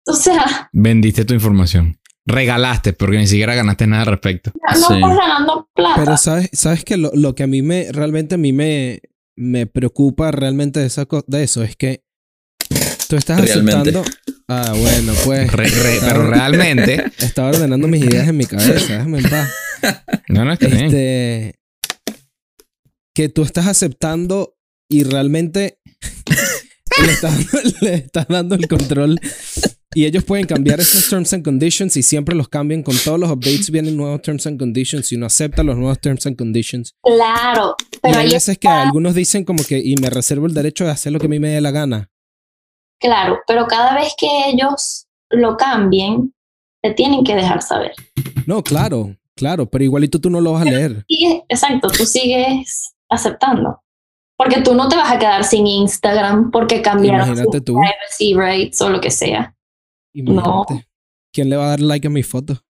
[0.13, 1.99] o sea, Vendiste tu información.
[2.29, 4.51] Regalaste, porque ni siquiera ganaste nada al respecto.
[4.55, 4.95] no Sí.
[4.95, 5.95] estás ganando plata.
[5.97, 9.01] Pero sabes, sabes que lo, lo que a mí me, realmente a mí me,
[9.37, 12.03] me preocupa realmente de, esa de eso es que
[13.09, 13.91] tú estás Realmente.
[13.91, 14.05] aceptando...
[14.49, 15.53] Ah, bueno, pues...
[15.53, 17.05] Re- re- pero realmente.
[17.19, 19.53] Estaba ordenando mis ideas en mi cabeza, déjame en paz.
[20.29, 20.87] No, no está bien.
[20.87, 21.61] Este,
[23.15, 24.57] que tú estás aceptando
[24.91, 25.79] y realmente
[27.05, 29.21] le estás, le estás dando el control
[29.97, 33.31] y ellos pueden cambiar esos terms and conditions y siempre los cambian con todos los
[33.31, 37.77] updates vienen nuevos terms and conditions y uno acepta los nuevos terms and conditions Claro,
[37.93, 40.53] y pero hay ahí veces que está- algunos dicen como que y me reservo el
[40.55, 42.11] derecho de hacer lo que a mí me dé la gana
[43.01, 46.33] Claro, pero cada vez que ellos lo cambien,
[46.83, 47.93] te tienen que dejar saber.
[48.47, 52.93] no claro claro pero igualito tú no lo vas a leer Sigue- exacto, tú sigues
[53.09, 53.81] aceptando.
[54.39, 57.75] Porque tú no te vas a quedar sin Instagram porque cambiaron sus tú.
[57.75, 59.56] privacy rates o lo que sea.
[60.21, 60.89] Imagínate.
[61.33, 62.63] quién le va a dar like a mi foto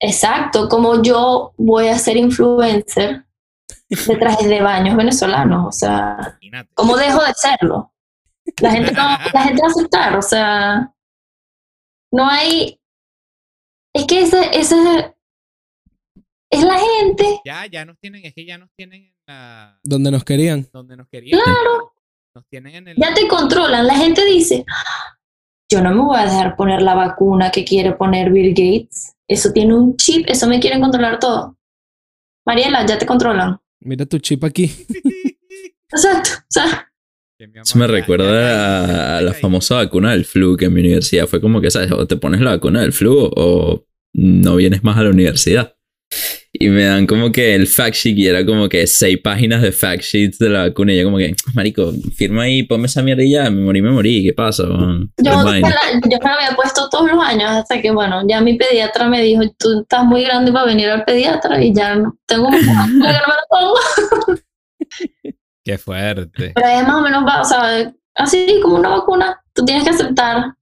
[0.00, 3.24] Exacto, como yo voy a ser influencer
[3.88, 6.38] de trajes de baños venezolanos, o sea,
[6.74, 7.92] ¿cómo dejo de serlo?
[8.60, 9.02] La gente no,
[9.32, 10.92] la gente va a aceptar, o sea,
[12.12, 12.80] no hay,
[13.94, 15.14] es que ese, ese,
[16.50, 19.78] es la gente, Ya, ya nos tienen, es que ya nos tienen en la.
[19.82, 21.40] donde nos querían donde nos querían.
[21.42, 21.92] Claro.
[22.34, 22.96] Nos tienen en el.
[22.96, 25.18] ya te controlan, la gente dice, "Ah,
[25.72, 29.52] yo no me voy a dejar poner la vacuna que quiere poner Bill Gates, eso
[29.52, 31.56] tiene un chip, eso me quieren controlar todo.
[32.44, 33.58] Mariela, ya te controlan.
[33.80, 34.70] mira tu chip aquí
[35.90, 36.92] Exacto, o sea,
[37.38, 41.40] Eso me recuerda a, a la famosa vacuna del flu que en mi universidad fue
[41.40, 41.90] como que, ¿sabes?
[41.92, 45.76] O te pones la vacuna del flu o no vienes más a la universidad.
[46.54, 49.72] Y me dan como que el fact sheet y era como que seis páginas de
[49.72, 53.22] fact sheets de la vacuna y yo como que, marico, firma ahí, ponme esa mierda
[53.22, 54.64] y ya, me morí, me morí, ¿qué pasa?
[54.64, 55.10] man?
[55.16, 55.70] yo, me la,
[56.04, 59.22] yo me la había puesto todos los años hasta que, bueno, ya mi pediatra me
[59.22, 63.06] dijo, tú estás muy grande para venir al pediatra y ya tengo más que no
[63.06, 63.74] me la pongo.
[65.64, 66.52] Qué fuerte.
[66.54, 69.90] Pero es más o menos, va, o sea, así como una vacuna, tú tienes que
[69.90, 70.54] aceptar,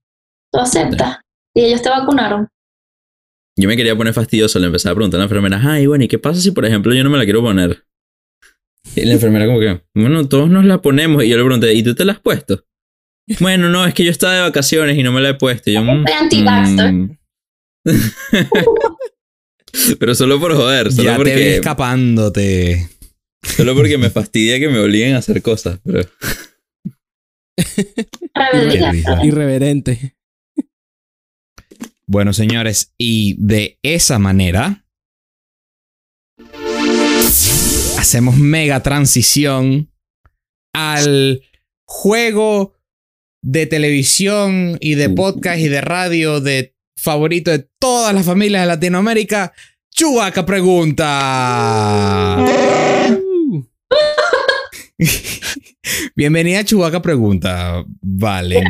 [0.51, 1.17] tú aceptas
[1.53, 2.47] y ellos te vacunaron.
[3.61, 6.07] Yo me quería poner fastidioso, le empecé a preguntar a la enfermera, ay, bueno, ¿y
[6.07, 7.85] qué pasa si por ejemplo yo no me la quiero poner?
[8.95, 11.23] Y la enfermera como que, bueno, todos nos la ponemos.
[11.23, 12.65] Y yo le pregunté, ¿y tú te la has puesto?
[13.39, 15.69] Bueno, no, es que yo estaba de vacaciones y no me la he puesto.
[15.69, 17.17] Yo, mm, mm.
[19.99, 22.89] Pero solo por joder, solo ya te vi porque, escapándote.
[23.43, 25.79] solo porque me fastidia que me obliguen a hacer cosas.
[25.85, 26.09] Pero.
[29.23, 30.15] Irreverente.
[32.13, 34.85] Bueno, señores, y de esa manera
[37.97, 39.89] hacemos mega transición
[40.73, 41.41] al
[41.85, 42.73] juego
[43.41, 48.67] de televisión y de podcast y de radio de favorito de todas las familias de
[48.67, 49.53] Latinoamérica.
[49.89, 52.45] Chubaca pregunta.
[56.17, 58.65] Bienvenida a Chubaca Pregunta, Valen.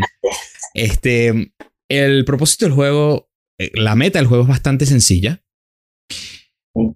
[0.76, 1.52] Este,
[1.89, 3.31] el propósito del juego,
[3.74, 5.43] la meta del juego es bastante sencilla.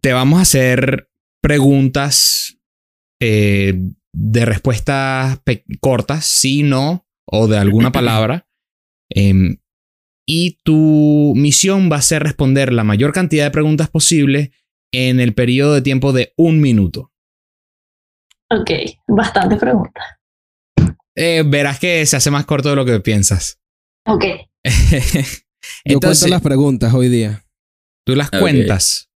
[0.01, 1.09] Te vamos a hacer
[1.41, 2.57] preguntas
[3.19, 3.73] eh,
[4.13, 5.39] de respuestas
[5.79, 8.47] cortas, sí, no, o de alguna palabra.
[9.09, 9.57] Em,
[10.27, 14.51] y tu misión va a ser responder la mayor cantidad de preguntas posible
[14.91, 17.11] en el periodo de tiempo de un minuto.
[18.49, 18.71] Ok,
[19.07, 20.03] bastante preguntas.
[21.15, 23.61] Eh, verás que se hace más corto de lo que piensas.
[24.07, 24.25] Ok,
[25.85, 27.45] Yo Entonces, cuento las preguntas hoy día.
[28.05, 29.09] tú las cuentas.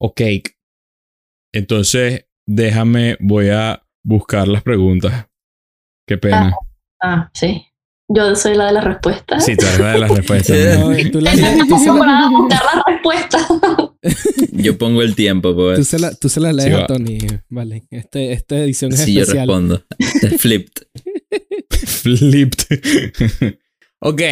[0.00, 0.20] Ok.
[1.52, 5.26] Entonces, déjame, voy a buscar las preguntas.
[6.06, 6.54] Qué pena.
[7.02, 7.66] ah, sí.
[8.12, 9.38] Yo soy la de la respuesta.
[9.38, 10.56] Sí, tú eres la de las respuestas.
[10.96, 11.10] Sí.
[11.10, 11.30] tú, la-
[11.68, 12.60] tú se la- buscar
[14.52, 15.86] yo pongo el tiempo, tú pues.
[15.86, 16.86] se la- tú se la lees Sí, a.
[16.86, 17.18] Tony.
[17.50, 17.84] Vale.
[17.90, 19.46] Este, esta edición es yo especial.
[19.46, 19.84] respondo.
[19.98, 20.82] Este es flipped.
[21.86, 23.58] Flipped.
[24.00, 24.22] Ok.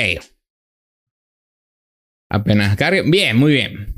[2.31, 3.03] Apenas cargue.
[3.03, 3.95] Bien, muy bien.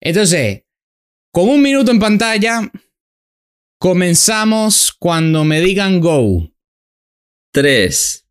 [0.00, 0.64] Entonces,
[1.32, 2.70] con un minuto en pantalla,
[3.78, 6.50] comenzamos cuando me digan go.
[7.52, 8.26] Tres.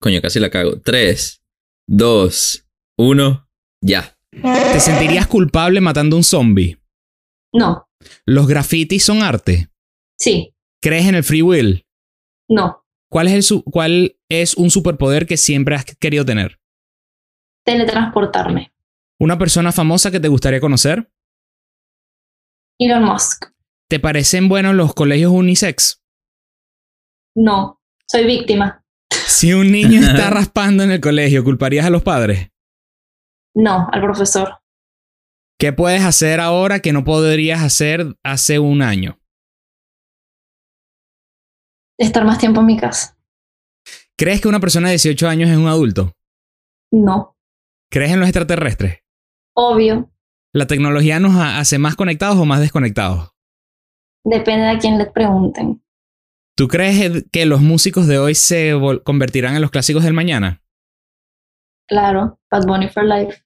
[0.00, 0.80] Coño, casi la cago.
[0.80, 1.42] Tres,
[1.86, 2.66] dos,
[2.96, 3.48] uno,
[3.80, 4.18] ya.
[4.30, 6.78] ¿Te sentirías culpable matando a un zombie?
[7.52, 7.86] No,
[8.24, 9.68] ¿Los grafitis son arte?
[10.18, 11.86] sí, ¿Crees en el free will?
[12.48, 12.81] no.
[13.12, 16.58] ¿Cuál es, el su- ¿Cuál es un superpoder que siempre has querido tener?
[17.66, 18.72] Teletransportarme.
[19.20, 21.12] ¿Una persona famosa que te gustaría conocer?
[22.78, 23.50] Elon Musk.
[23.90, 26.02] ¿Te parecen buenos los colegios unisex?
[27.36, 28.82] No, soy víctima.
[29.10, 32.48] Si un niño está raspando en el colegio, ¿culparías a los padres?
[33.54, 34.58] No, al profesor.
[35.58, 39.20] ¿Qué puedes hacer ahora que no podrías hacer hace un año?
[41.98, 43.16] Estar más tiempo en mi casa.
[44.16, 46.12] ¿Crees que una persona de 18 años es un adulto?
[46.92, 47.36] No,
[47.90, 49.00] ¿Crees en los extraterrestres?
[49.54, 50.10] obvio.
[50.54, 53.30] ¿La tecnología nos ha- hace más conectados o más desconectados?
[54.24, 55.82] Depende de a quién le pregunten.
[56.56, 58.72] ¿Tú crees que los músicos de hoy se
[59.04, 60.62] convertirán en los clásicos del mañana?
[61.88, 63.42] Claro, Bad Bunny for Life.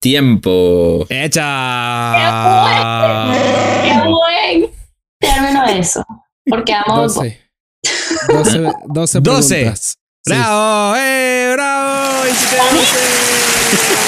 [0.00, 1.06] Tiempo.
[1.08, 1.42] ¡Hecha!
[3.82, 4.70] ¡Qué buen
[5.18, 6.04] término eso!
[6.46, 7.36] Porque amo Bad Bunny.
[8.28, 8.60] 12.
[8.60, 9.54] 12, 12 12.
[9.54, 9.98] preguntas.
[10.26, 10.32] Sí.
[10.32, 10.96] ¡Bravo!
[10.96, 11.50] ¡Eh!
[11.52, 12.26] ¡Bravo!
[12.26, 14.04] Y si te dice-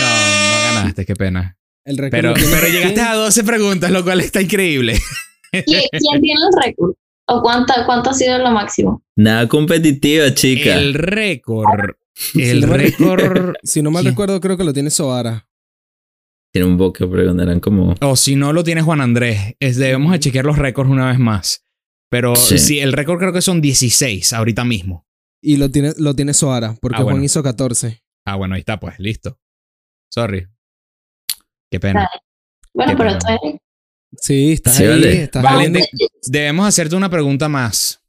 [0.00, 1.56] No, no ganaste, qué pena.
[1.84, 4.98] El récord Pero, pero llegaste a 12 preguntas, lo cual está increíble.
[5.50, 5.64] ¿Quién,
[6.20, 6.92] tiene el récord?
[7.26, 9.02] ¿O cuánta, cuánto ha sido lo máximo?
[9.16, 10.76] Nada competitiva, chica.
[10.76, 11.94] El récord.
[12.34, 13.54] El récord.
[13.62, 14.12] Si no mal ¿Quién?
[14.12, 15.47] recuerdo, creo que lo tiene Soara.
[16.52, 17.94] Tiene un boque, pero eran como.
[18.00, 19.54] O si no lo tiene Juan Andrés.
[19.60, 21.64] Es, debemos de chequear los récords una vez más.
[22.10, 22.58] Pero Sí.
[22.58, 22.80] sí.
[22.80, 25.06] el récord creo que son 16 ahorita mismo.
[25.42, 28.02] Y lo tiene, lo tiene Soara, porque Ah, Juan hizo 14.
[28.26, 29.38] Ah, bueno, ahí está, pues, listo.
[30.10, 30.46] Sorry.
[31.70, 32.08] Qué pena.
[32.74, 33.38] Bueno, Qué pero pena.
[33.42, 33.60] eres-
[34.16, 34.88] Sí, estás Sí, ahí.
[34.88, 35.22] vale.
[35.24, 35.70] Estás Vale, ahí.
[35.72, 35.88] de-
[36.28, 38.02] Debemos hacerte una pregunta más.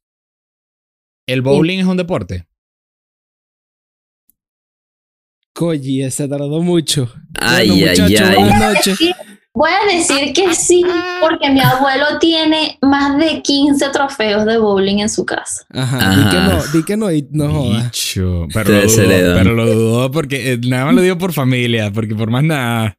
[1.28, 2.48] ¿El bowling es un deporte?
[5.60, 7.11] Coyi, se tardó mucho.
[7.38, 8.36] Ay, Bueno, ay, ay.
[8.38, 8.98] buenas noches.
[9.53, 10.81] Voy a decir que sí,
[11.19, 15.65] porque mi abuelo tiene más de 15 trofeos de bowling en su casa.
[15.72, 16.64] Ajá, Ajá.
[16.72, 17.84] di que no, di que no no jodas.
[17.91, 18.48] Bicho.
[18.53, 21.91] Pero Te lo, dudó, pero lo dudó porque eh, nada más lo dio por familia,
[21.91, 22.95] porque por más nada.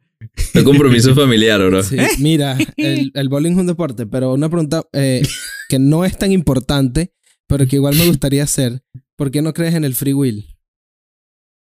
[0.54, 1.82] Un compromiso familiar, bro.
[1.82, 5.22] Sí, mira, el, el bowling es un deporte, pero una pregunta eh,
[5.70, 7.14] que no es tan importante,
[7.46, 8.82] pero que igual me gustaría hacer.
[9.16, 10.44] ¿Por qué no crees en el free will?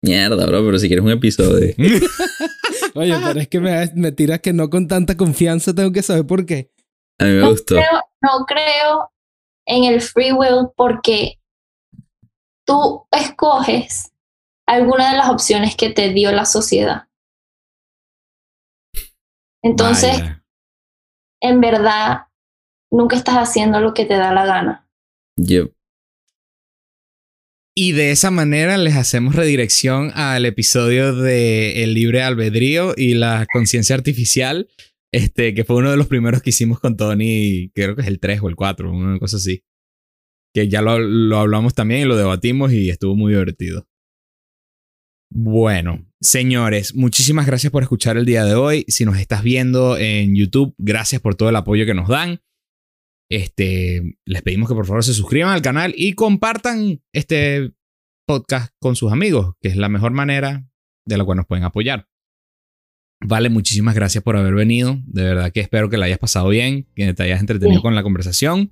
[0.02, 1.74] Mierda, bro, pero si quieres un episodio.
[2.94, 6.26] Oye, pero es que me, me tiras que no con tanta confianza tengo que saber
[6.26, 6.70] por qué.
[7.20, 7.74] A mí me No gustó.
[7.74, 9.12] creo, no creo
[9.66, 11.38] en el free will porque
[12.66, 14.12] tú escoges
[14.66, 17.08] alguna de las opciones que te dio la sociedad.
[19.62, 20.44] Entonces, Vaya.
[21.42, 22.26] en verdad,
[22.92, 24.88] nunca estás haciendo lo que te da la gana.
[25.36, 25.72] Yep.
[27.80, 33.46] Y de esa manera les hacemos redirección al episodio de El libre albedrío y la
[33.52, 34.68] conciencia artificial,
[35.12, 38.18] este, que fue uno de los primeros que hicimos con Tony, creo que es el
[38.18, 39.62] 3 o el 4, una cosa así.
[40.52, 43.86] Que ya lo, lo hablamos también y lo debatimos y estuvo muy divertido.
[45.30, 48.86] Bueno, señores, muchísimas gracias por escuchar el día de hoy.
[48.88, 52.40] Si nos estás viendo en YouTube, gracias por todo el apoyo que nos dan.
[53.30, 57.72] Este, les pedimos que por favor se suscriban al canal y compartan este
[58.26, 60.66] podcast con sus amigos, que es la mejor manera
[61.06, 62.06] de la cual nos pueden apoyar.
[63.20, 64.96] Vale, muchísimas gracias por haber venido.
[65.06, 67.82] De verdad que espero que la hayas pasado bien, que te hayas entretenido Sí.
[67.82, 68.70] con la conversación.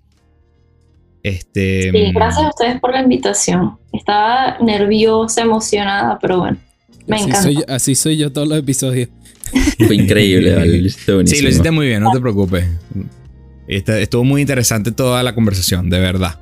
[1.22, 3.78] Este, Sí, gracias a ustedes por la invitación.
[3.92, 6.58] Estaba nerviosa, emocionada, pero bueno,
[7.08, 7.42] me así, encanta.
[7.42, 9.08] soy, así soy yo todos los episodios.
[9.84, 10.88] Fue increíble, ¿vale?
[11.26, 12.64] Sí, lo hiciste muy bien, no te preocupes.
[13.68, 16.38] Este- estuvo muy interesante toda la conversación, de verdad.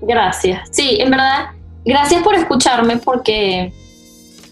[0.00, 0.68] Gracias.
[0.70, 1.46] Sí, en verdad,
[1.84, 3.72] gracias por escucharme porque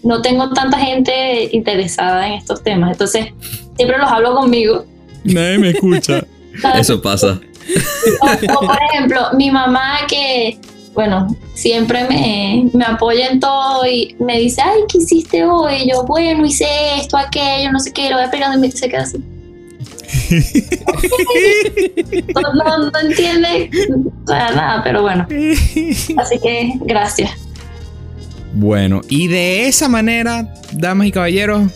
[0.03, 2.93] no tengo tanta gente interesada en estos temas.
[2.93, 3.27] Entonces,
[3.77, 4.85] siempre los hablo conmigo.
[5.25, 6.25] Nadie me escucha.
[6.79, 7.41] Eso pasa.
[8.21, 10.59] O, o, por ejemplo, mi mamá que,
[10.95, 15.75] bueno, siempre me, me apoya en todo y me dice, ay, ¿qué hiciste hoy?
[15.85, 16.67] Y yo, bueno, hice
[16.99, 19.19] esto, aquello, no sé qué, lo voy explicando y me se queda así.
[22.35, 23.71] No, no, no entiende
[24.27, 25.27] sea, nada, pero bueno.
[26.19, 27.31] Así que gracias.
[28.53, 31.71] Bueno, y de esa manera, damas y caballeros,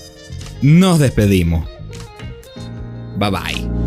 [0.62, 1.66] nos despedimos.
[3.16, 3.79] Bye bye.